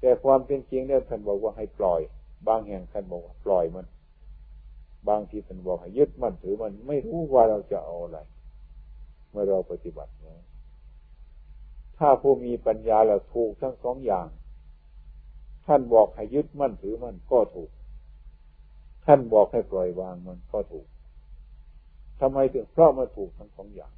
[0.00, 2.00] แต่ความเป็นจริงเนี่ยท่านบอกว่าให้ปล่อย
[2.48, 3.86] บางแห่งท่านบอกว่าปล่อยมัน
[5.08, 8.18] บางทีท่านบอกให้ยึดมั่นถือมันไม่รู้ว่าเราจะเอาอะไร
[9.30, 10.44] เมื่อเราปฏิบัตินะ
[11.98, 14.26] ถ้าผู้มีปัญญาเราถูกทั้งสองอย่าง
[15.66, 17.70] ท่านบอกให้ยึดมั่นถือมั่นก็ถูก
[19.04, 20.86] ท่านบอกให้ปล่อยวางมันก็ถูก
[22.20, 23.92] ทำไมถึงเพราะมันถูกทั้งสองอย่าง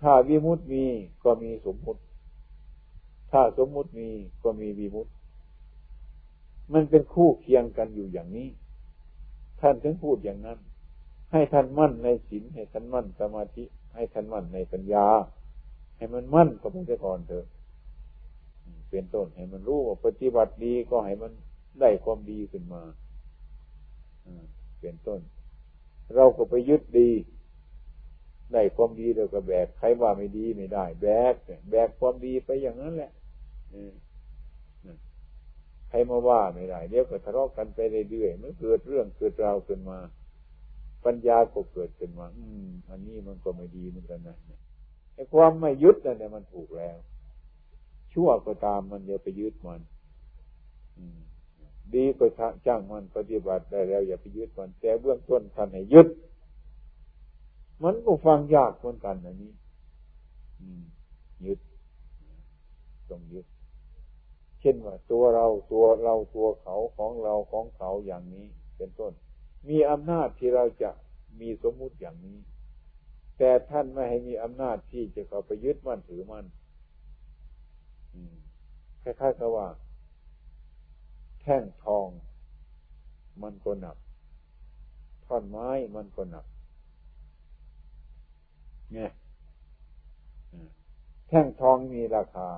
[0.00, 0.84] ถ้าวิมุตติมี
[1.24, 2.00] ก็มีสมมุติ
[3.32, 4.08] ถ้าสมมุติมี
[4.42, 5.12] ก็มีวิมุตติ
[6.72, 8.48] มันเป็นคู่เคียงกันอยู่อย่างนี้
[9.60, 10.58] ท่านถึงพูดอย่างนั้น
[11.32, 13.64] ให้ท่านมั่นในศีลให้ท่านมั่นสมาธิ
[13.94, 15.06] ให้ท่านมั่นในปัญญา
[15.96, 17.46] ให้มันมั่นก็เพิ่งก่อนเถอะ
[18.90, 21.32] เป็นต้นให้มันรู้ว่าปฏิบัติดีก็ให้มัน
[21.80, 22.82] ได้ความดีขึ้นมา
[24.80, 25.20] เป็นต้น
[26.14, 27.10] เราก็ไปยึดดี
[28.52, 31.34] ได้ความดีเราก็แบกใครว่าไม่ดีไม่ได้ แบก
[31.70, 33.12] แบกความดีไปอย่างนั้นแหละ
[35.88, 37.78] ใครมาว่าไม่ได้เดี๋ยวก็ทะเลาะกันไป
[38.10, 39.98] เรื่อยๆเมื่อเกิดเรื่องเกิดราวขึ้นมา
[41.04, 44.36] ปัญญาก็เกิดขึ้นมา อืม อันนี้มันก็ไม่ดีเหมือนกันนะ
[45.14, 46.96] ไอ้ความไม่ยึดนั่นเนี่ยมันถูกแล้ว
[48.12, 49.80] ชั่วก็ตามมันอย่าไปยึดมัน
[50.98, 51.18] อืม
[51.94, 52.24] ดีก็
[52.66, 56.08] จ้างมันปฏิบัติได้แล้ว อย่าไปยึดมันแต่เบื้องต้นท่านให้ยึด
[57.82, 59.52] มันก็ฟังยากเหมือนกันอันนี้
[61.46, 61.58] ยึด
[63.10, 63.46] ต้องยึด
[64.62, 68.46] เช่นว่าตัวเราตัวเราตัวเขาของเราของเขาอย่างนี้
[68.76, 69.12] เป็นต้น
[69.68, 70.90] มีอำนาจที่เราจะ
[71.40, 72.38] มีสมมุติอย่างนี้
[73.38, 76.46] แต่ท่านไม่ให้มีอำนาจที่จะเข้าไปยึดมั่นถือมั่น
[79.02, 79.68] คล้ายๆกับว่า
[81.42, 82.08] แท่งทอง
[83.42, 83.96] มันก็หนัก
[85.26, 86.46] ท่อนไม้มันก็หนัก
[88.92, 89.12] เนี่ย
[91.28, 92.50] แท่งทองมีราคา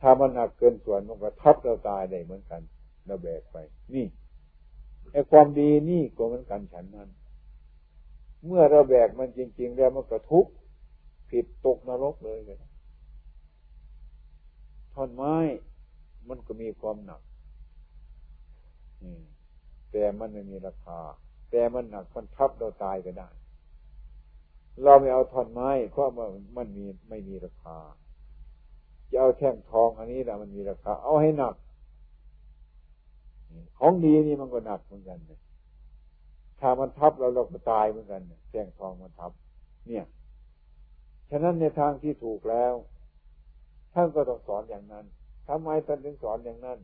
[0.00, 2.60] ถ้ามันหนักเกินส่วนมันก็ทับเราตายได้เหมือนกัน
[3.06, 3.56] เราแบกไป
[3.94, 4.06] นี่
[5.12, 7.08] ไอ้ความดีนี่ก็เหมือนกันฉันนั้น
[8.46, 10.46] เมื่อเราแบกมันจริง ๆ แล้วมันก็ทุก
[11.30, 12.58] ผิดตกนรกเลยเลย
[14.92, 15.34] ท่อนไม้
[16.28, 17.22] มันก็มีความหนัก
[19.92, 21.00] แต่มันไม่มีราคา
[21.50, 23.28] แต่มันหนักมันทับเราตายก็ได้
[24.82, 27.78] เราไม่เอาท่อนไม้เพราะมันมันมีไม่มีราคา
[29.10, 31.54] จะเอาแท่งทองอันนี้แหละมันมีราคา เอาให้หนัก
[33.78, 35.40] ของดีนี่มันก็หนักเหมือนกันเนี่ย
[36.60, 39.32] ถ้ามันทับเราเราก็ตายเหมือนกันแท่งทองมันทับ
[39.88, 40.04] เนี่ย
[41.30, 42.74] ฉะนั้นในทางที่ถูกแล้ว
[43.94, 45.04] ท่านก็ต้องสอนอย่างนั้น
[45.48, 46.78] ทำไมท่านถึงสอนอย่างนั้น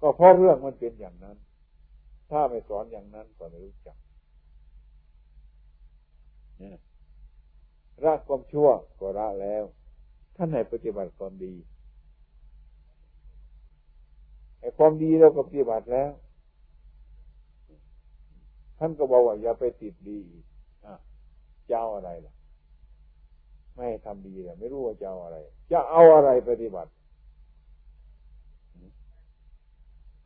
[0.00, 1.36] ก็เพราะเรื่องมันเป็นอย่างนั้น
[2.30, 3.96] ถ้าไม่สอนอย่างนั้นก็ไม่รู้จัก
[8.04, 8.68] ละความชั่ว
[9.00, 9.64] ก็ละแล้ว
[10.36, 11.54] ท่านให้ปฏิบัติความดี
[14.60, 16.12] ไอ้ความดีเราก็ปฏิบัติแล้ว
[18.78, 20.20] ท่านก็บอกว่าอย่าไปติดดี
[20.84, 20.94] อะ
[21.68, 22.34] เจ้าอะไรล่ะ
[23.76, 25.36] ไม่ทำดีเลยไม่รู้ว่าจะเอาอะไร
[25.72, 26.90] จะเอาอะไรปฏิบัติ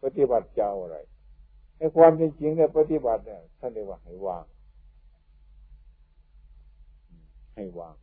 [0.03, 0.99] ปฏิบัติจะเอาอะไร
[1.79, 4.45] ไอ้ความจริงๆเนี่ยปฏิบัติเนี่ยท่านเรียกว่าให้วาง
[7.55, 7.95] ให้วาง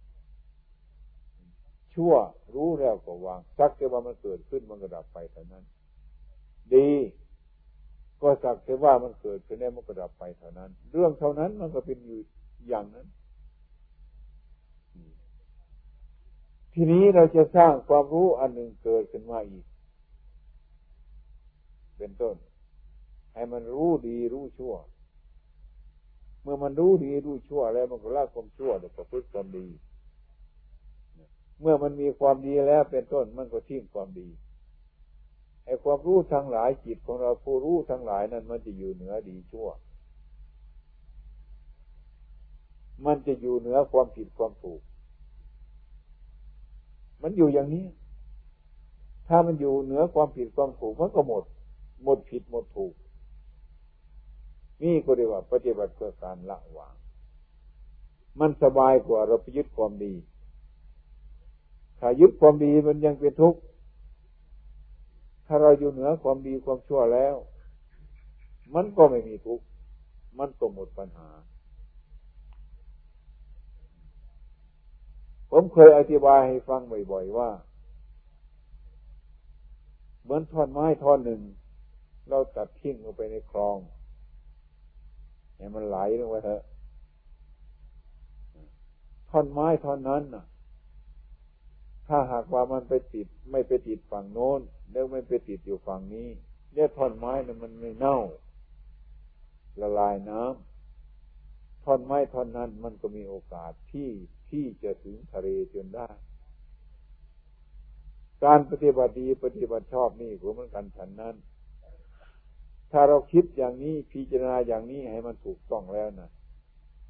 [1.93, 2.13] ชั่ว
[2.55, 5.63] รู้แล้วก็วาง สักแต่ว่ามันเกิดขึ้นมันก็ดับไปเท่านั้น
[6.73, 6.89] ดี
[8.21, 12.19] ก็สักแต่ว่ามันเกิดขึ้นแล้วมันก็ดับไปเท่านั้น เรื่องเท่านั้นมันก็เป็นอยู่
[12.67, 13.07] อย่างนั้น
[16.73, 19.65] ทีนี้เราจะสร้างความรู้อันหนึ่งเกิดขึ้นมาอีก
[21.97, 22.35] เป็นต้น
[23.33, 24.73] ให้มันรู้ดีรู้ชั่ว
[26.41, 29.67] เมื่อมันรู้ดีรู้ชั่วแล้วมันก็ละความชั่วแล้วก็พึ่งความดี
[31.61, 34.27] เมื่อมันมีความดีแล้วเป็นต้นมันก็ทิ้งความดี
[35.65, 39.67] ไอ้ความรู้ทั้งหลายจิตของเราผู้รู้ทั้งหลายนั้น มันจะอยู่เหนือดีชั่ว
[43.05, 44.81] มันจะอยู่เหนือความผิดความถูก
[47.21, 47.85] มันอยู่อย่างนี้
[49.27, 51.43] ถ้ามันอยู่เหนือความผิดความถูกมันก็หมด
[52.03, 52.93] หมดผิดหมดถูก
[54.83, 56.95] นี่ก็เรียกว่าปฏิบัติเพื่อการละวาง
[58.39, 60.13] มันสบายกว่าเราไปยึดความดี
[61.99, 63.59] ถ้ายึดความดีมันยังเป็นทุกข์
[65.45, 67.35] ถ้าเราอยู่เหนือความดีความชั่วแล้ว
[68.75, 69.65] มันก็ไม่มีทุกข์
[70.39, 71.29] มันก็หมดปัญหา
[75.51, 77.49] ผมเคยอธิบายให้ฟังบ่อยๆว่า
[80.31, 81.41] มมือนท่อนไม้ท่อนหนึ่ง
[82.29, 83.77] เราตัดทิ้งลงไปในคลอง
[85.61, 86.63] ให้มันไหลลงไปเถอะ
[89.29, 90.45] ท่อนไม้ท่อนนั้นน่ะ
[92.07, 96.27] ถ้าหากว่ามันไปติด ไม่ไปติดฝั่งโน้น แล้วไม่ไปติดอยู่ฝั่งนี้
[96.73, 98.19] เนี่ยท่อนไม้น่ะมันไม่เน่า
[99.81, 104.09] ละลายน้ำท่อนไม้ท่อนนั้น มันก็มีโอกาสที่
[104.49, 106.09] ที่จะถึงทะเลจนได้
[108.45, 111.35] การปฏิบัติดีปฏิบัติชอบนี่ก็เหมือนกันฉันนั้น
[112.91, 116.29] ถ้าเราคิดอย่างนี้พิจารณาอย่างนี้ให้มันถูกต้องแล้วนะ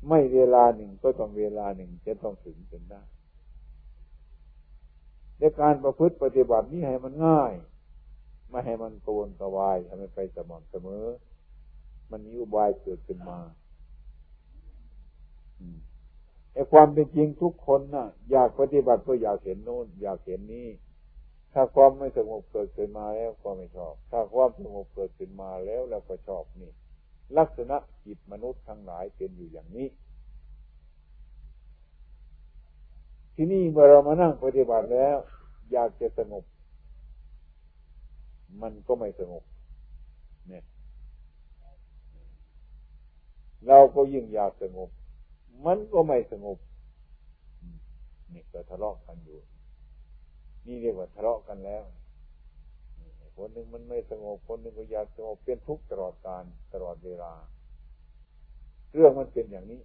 [0.07, 3.01] ไม่เวลาหนึ่งก็ต้องเวลาหนึ่งจะต้องถึงจนได้
[5.39, 7.53] ในการประพฤติปฏิบัตินี้ให้มันง่าย
[8.49, 11.05] ไม่ให้มันโกนกวายทำให้ไปสม่ำเสมอ
[12.11, 13.39] มันมีอุบายเกิดขึ้นมา
[16.53, 20.67] ไอ้ความเป็นจริงทุกคนนะ่ะ อยากปฏิบัติก็อยากเห็นโน้น อยากเห็นนี้
[21.53, 26.71] ถ้าความไม่สงบเกิดขึ้นมาแล้วก็ไม่ชอบ ถ้าความสงบเกิดขึ้นมาแล้วเราก็ชอบนี่
[27.37, 29.87] ลักษณะจิตมนุษย์ทั้งหลายเป็นอยู่อย่างนี้
[33.35, 35.17] ที่นี่เมื่อเรามานั่งปฏิบัติแล้ว
[35.71, 36.43] อยากจะสงบ
[38.61, 39.43] มันก็ไม่สงบ
[40.47, 40.63] เนี่ย
[43.67, 44.89] เราก็ยิ่งอยากสงบ
[45.65, 46.57] มันก็ไม่สงบ
[48.33, 49.39] นี่ก็ทะเลาะกันอยู่
[50.65, 51.83] นี่เรียกว่าทะเลาะกันแล้ว
[53.37, 56.43] คนหนึ่งมันไม่สงบคนหนึ่งก็อยากสงบเป็นทุกข์ตลอดการ
[56.73, 57.33] ตลอดเวลา
[58.93, 59.81] เรื่องมันเป็นอย่างนี้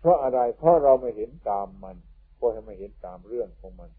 [0.00, 1.96] เพราะอะไรเพราะเราไม่เห็นตามมัน
[2.36, 3.90] เพราะไม่เห็นตามเรื่องของมัน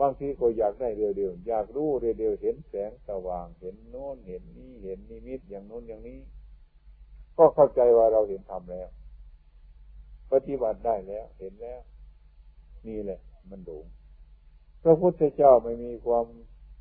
[0.00, 6.18] บางทีก็อยากได้เร็วๆอยากรู้เร็วๆเห็นแสงสว่างเห็นโน้นเห็นนี้เห็นนิมิตอย่างโน้นอย่างนี้
[7.38, 8.88] ก็เข้าใจว่าเราเห็นทำแล้ว
[10.32, 11.80] ปฏิบัติได้แล้ว เห็นแล้ว
[12.86, 13.20] นี่แหละ
[13.50, 13.84] มันหลง
[14.82, 16.24] พระพุทธเจ้าไม่มีความ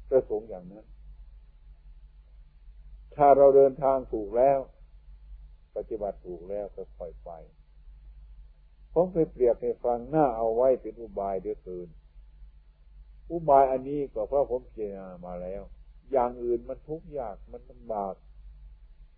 [0.10, 0.86] ประสงค์อย่างนั้น
[3.16, 4.60] ถ้าเราเดินทางถูกแล้ว
[5.76, 7.30] ปฏิบัติถูกแล้วก็ปล่อยไป
[8.94, 11.90] ผมไปเปรียบให้ฟังหน้าเอาไว้เป็นอุบายเดือดเกิน
[13.32, 15.62] อุบายอันนี้ก็เพราะผมเจนามาแล้ว
[16.12, 18.14] อย่างอื่นมันทุกข์ยากมันลำบาก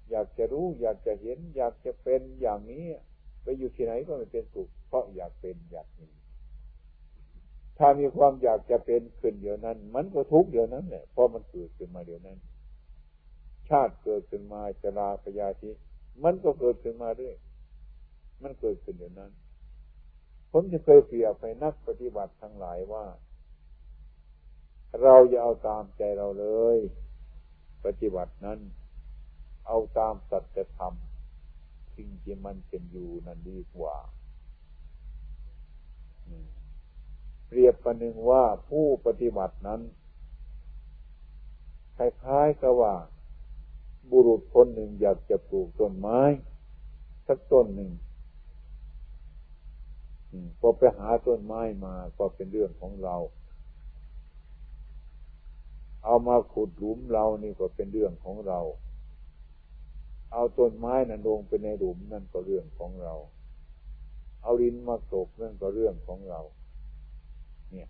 [0.10, 2.86] อยากจะรู้ อยากจะเห็น อยากจะเป็นอย่างนี้
[3.44, 6.08] ไปอยู่ที่ไหนก็ไม่เป็นสุขเพราะอยากเป็นอยากมี
[7.78, 12.38] ถ้ามีความอยากจะเป็นขึ้นเดียวนั้น มันก็ทุกเดียวนั้นแหละเพราะมันเกิดขึ้นมาเดียวนั้น
[13.70, 15.70] ชาติเกิดขึ้นมาจราพยาธิ
[16.24, 17.36] มันก็เกิดขึ้นมาด้วย
[18.44, 19.32] มันเกิดขึ้นเดียวนั้น
[20.52, 23.06] ผมจะเคยเปรียบไปนักปฏิบัติทั้งหลายว่า
[25.02, 26.78] เราอย่าเอาตามใจเราเลย
[27.86, 28.60] ปฏิบัตินั้น
[29.68, 30.94] เอาตามสัจธรรม
[31.96, 33.96] สิ่งที่มันเป็นอยู่นั้นดีกว่า
[37.48, 39.82] เปรียบประหนึ่งว่าผู้ปฏิบัตินั้น
[41.98, 42.94] คล้ายๆกับว่า
[44.10, 46.20] บุรุษคนหนึ่งอยากจะปลูกต้นไม้
[47.28, 47.92] สักต้นหนึ่ง
[50.60, 53.16] พอไปหาต้นไม้มาก็เป็นเรื่องของเรา
[56.04, 58.60] เอามาขุดหลุมเรานี่ก็เป็นเรื่องของเรา
[60.34, 63.16] เอาต้นไม้นั้นลงไปในหลุมนั่นก็เรื่องของเรา
[64.44, 66.42] เอาดินมาตกนั่นก็เรื่องของเรา
[67.72, 67.90] เนี่ย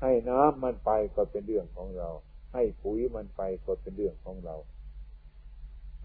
[0.00, 2.08] ให้น้ำมันไปก็เป็นเรื่องของเรา
[2.52, 4.56] ให้ปุ๋ยมันไปก็เป็นเรื่องของเรา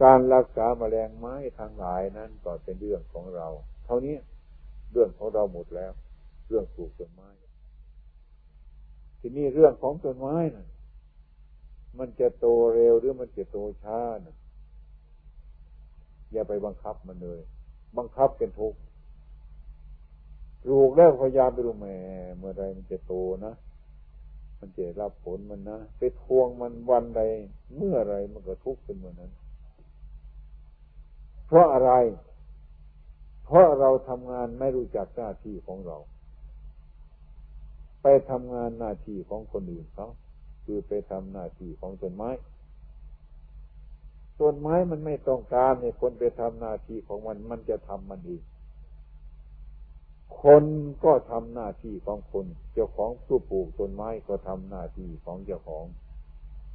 [0.03, 3.47] การรักษาแมลงไม้ทางหลายนั้นก็เป็นเรื่องของเรา
[3.85, 4.15] เท่านี้
[4.91, 5.91] เรื่องของเราหมดแล้ว
[6.47, 7.29] เรื่องปลูกต้นไม้
[9.19, 10.67] ทีนี้เรื่องของต้นไม้นะ่ะ
[11.97, 14.35] มันจะโตเร็วหรือมันจะโตช้านะ
[16.31, 17.41] อย่าไปบังคับมันเลย
[17.97, 18.79] บังคับเป็นทุกข์
[20.63, 21.95] ปลูกแล้วพยายามไปดูแม่
[22.37, 23.13] เมื่อไรมันจะโต
[23.45, 23.53] นะ
[24.59, 27.21] มันจะรับผลมันนะไปทวงมันวันใด
[27.75, 29.31] เมื่อไรมันก็ทุกข์เป็นเมื่อนั้น
[31.45, 31.91] เพราะอะไร
[33.45, 35.97] เพราะเราทำงานไม่รู้จักหน้าที่ของเรา
[38.01, 40.07] ไปทำงานหน้าที่ของคนอื่นเขา
[40.71, 42.29] คือไปทำหน้าที่ของต้นไม้
[44.41, 48.43] ต้นไม้มันไม่ต้องการเนี่ยคนไปทำหน้าที่ของมัน มันจะทำมันเอง
[50.41, 50.63] คน
[51.03, 55.85] ก็ทำหน้าที่ของคน เจ้าของผู้ปลูกต้นไม้ก็ทำหน้าที่ของเจ้าของ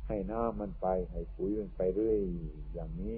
[0.09, 2.19] ให้น้ามันไป ให้ปุ๋ยมันไปเรื่อย
[2.75, 3.17] อย่างนี้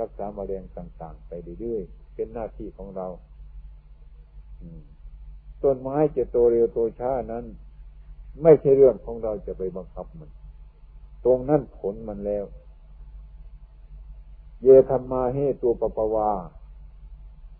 [0.00, 3.08] รักษามาแรงต่าง ๆ ไปเรื่อยๆเป็นหน้าที่ของเรา
[5.62, 7.44] ต้นไม้จะโตเร็วโตช้านั้น
[8.42, 10.30] ไม่ใช่เรื่องของเราจะไปบังคับมัน
[11.24, 12.44] ตรงนั้นผลมันแล้ว
[14.62, 16.30] เยธรรมาเหตุตัวปปวา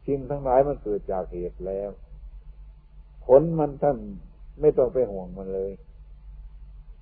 [0.07, 1.91] สิ่งทั้งหลายมันเกิดจากเหตุแล้ว
[3.27, 3.99] ผลมันท่าน
[4.61, 5.73] ไม่ต้องไปห่วงมันเลย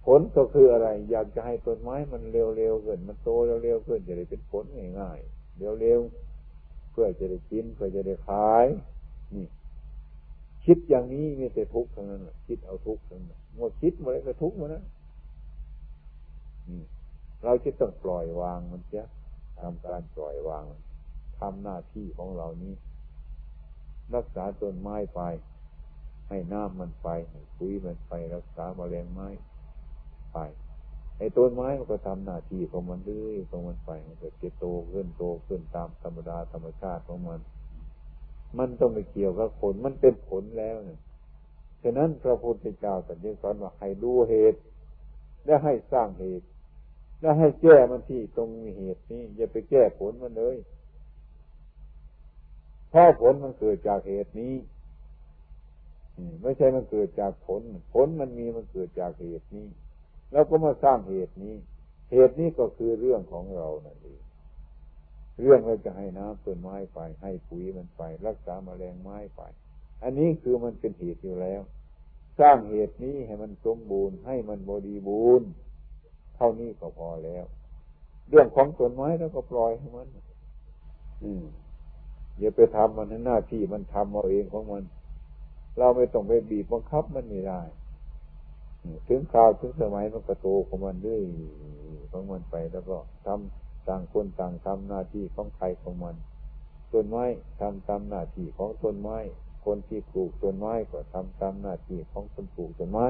[0.06, 3.30] ผลก็คืออะไร อยากจะให้ต้นไม้มันเร็วๆขึ้นมันโต
[3.64, 4.64] เร็วๆขึ้นจะได้เป็นผล
[5.00, 8.66] ง่ายๆเร็วๆเพื่อจะได้กินเพื่อจะได้ขาย
[9.34, 9.46] นี่
[10.64, 14.84] คิดอย่างนี้มีแต่ทุกข์เท่านั้นคิดเอาทุกข์เท่านั้น หมดคิดหมดเลยก็ทุกข์หมดนะ
[17.44, 19.04] เราจะต้องปล่อยวางมันเสีย
[19.60, 20.64] ทำการปล่อยวาง
[21.40, 22.74] ทำหน้าที่ของเรานี้
[24.14, 25.20] รักษาต้นไม้ไป
[26.28, 29.28] ให้น้ำมันไปให้ปุ๋ยมันไป รักษาแมลงไม้
[30.32, 30.38] ไป
[31.18, 37.40] ไอ้ต้นไม้มันก็ทำหน้าที่ของมันเรื่อยของมันไปมันก็จะโตขึ้นโตขึ้นตามธรรมดาธรรมชาติของมัน
[38.58, 41.00] มันต้องไปเกี่ยวกับผลมันเป็นผลแล้วเนี่ย
[41.84, 44.58] ฉะนั้นพระพุทธเจ้าสัญญาสอนว่าให้ดูเหตุ
[45.44, 46.46] และให้สร้างเหตุ
[47.20, 50.56] แล้ให้แก้มันที่ตรงเหตุนี้อย่าไปแก้ผลมันเลย
[52.90, 54.54] เพราะผลมันเกิดจากเหตุนี้
[56.42, 57.60] ไม่ใช่มันเกิดจากผล
[57.92, 59.66] ผลมันมีมันเกิดจากเหตุนี้
[60.32, 61.54] แล้วก็มาสร้างเหตุนี้
[62.12, 64.20] เหตุนี้ก็คือเรื่องของเรานั่นเอง
[65.40, 69.42] เรื่องเราจะให้น้ำต้นไม้ไป ให้ปุ๋ยมันไป รักษาแมลงไม้ไป
[70.04, 71.62] อันนี้คือมันเป็นเหตุอยู่แล้ว
[72.40, 75.48] สร้างเหตุนี้ให้มันสมบูรณ์ให้มันบริบูรณ์
[76.36, 77.44] เท่านี้ก็พอแล้ว
[78.28, 80.06] เรื่องของต้นไม้แล้วก็ปล่อยให้มัน
[81.22, 81.44] อืม
[82.38, 84.84] อย่าไปทำมันหน้าที่มันทำเอาเองของมัน
[85.78, 87.62] เราไม่ต้องไปบีบบังคับมันไม่ได้
[89.08, 91.20] ถึงคราวถึงสมัยมันก็โตของมันด้วย
[92.10, 92.96] ของมันไปแล้วก็
[93.26, 96.14] ทำต่างคนต่างทำหน้าที่ของใครของมัน
[96.92, 97.24] ต้นไม้
[97.60, 99.18] ทำตามหน้าที่ของต้นไม้
[99.64, 103.06] คนที่ปลูกต้นไม้ก็ทำตามหน้าที่ของคนปลูกต้นไม้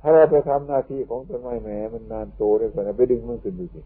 [0.00, 3.80] ถ้าเราไปทำหน้าที่ของต้นไม้แหมมันนานโตได้ก่อนไปดึงมันขึ้นดูสิ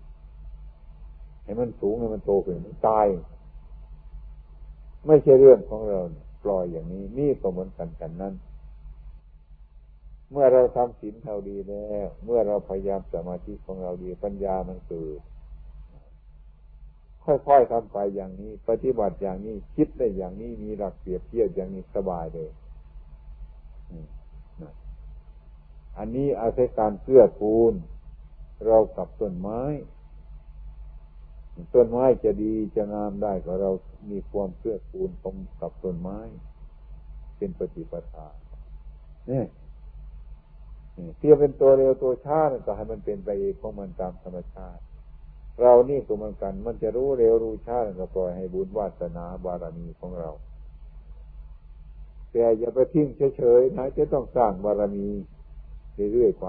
[1.45, 3.07] ให้มันสูงให้มันโตขึ้นมันตาย
[5.07, 5.99] ไม่ใช่เรื่องของเรา
[6.45, 8.35] ปล่อยอย่างนี้นี่ก็เหมือนกันกันนั้น
[10.31, 15.19] เมื่อเราทำศีลเท่าดีแล้ว เมื่อเราพยายามสมาธิของเราดีปัญญามันเกิด
[17.29, 22.51] ค่อยๆทำไปอย่างนี้ ปฏิบัติอย่างนี้คิดได้อย่างนี้มีหลักเปรียบเทียบอย่างนี้สบายเลย
[25.99, 27.75] อันนี้อาศัยการเกื้อกูล
[28.67, 29.63] เรากับต้นไม้
[31.75, 33.71] ต้นไม้จะดีจะงามได้ก็เรา
[34.11, 35.11] มีความเกื้อกูล
[35.61, 36.19] กับต้นไม้
[37.37, 38.29] เป็นปฏิปทา
[39.29, 39.47] เนี่ย
[41.17, 44.83] เทียเป็นตัวเร็วตัวช้าก็ให้มันเป็นไปเองของมันตามธรรมชาติ
[45.61, 50.31] เรานี่ตัวมันกัน มันจะรู้เร็วรู้ช้าก็ปล่อยให้บุญวาสนาบารมีของเรา
[52.31, 55.09] แต่อย่าไปทิ้งเฉยๆนะจะต้องสร้างบารมี
[56.13, 56.47] เรื่อยๆไป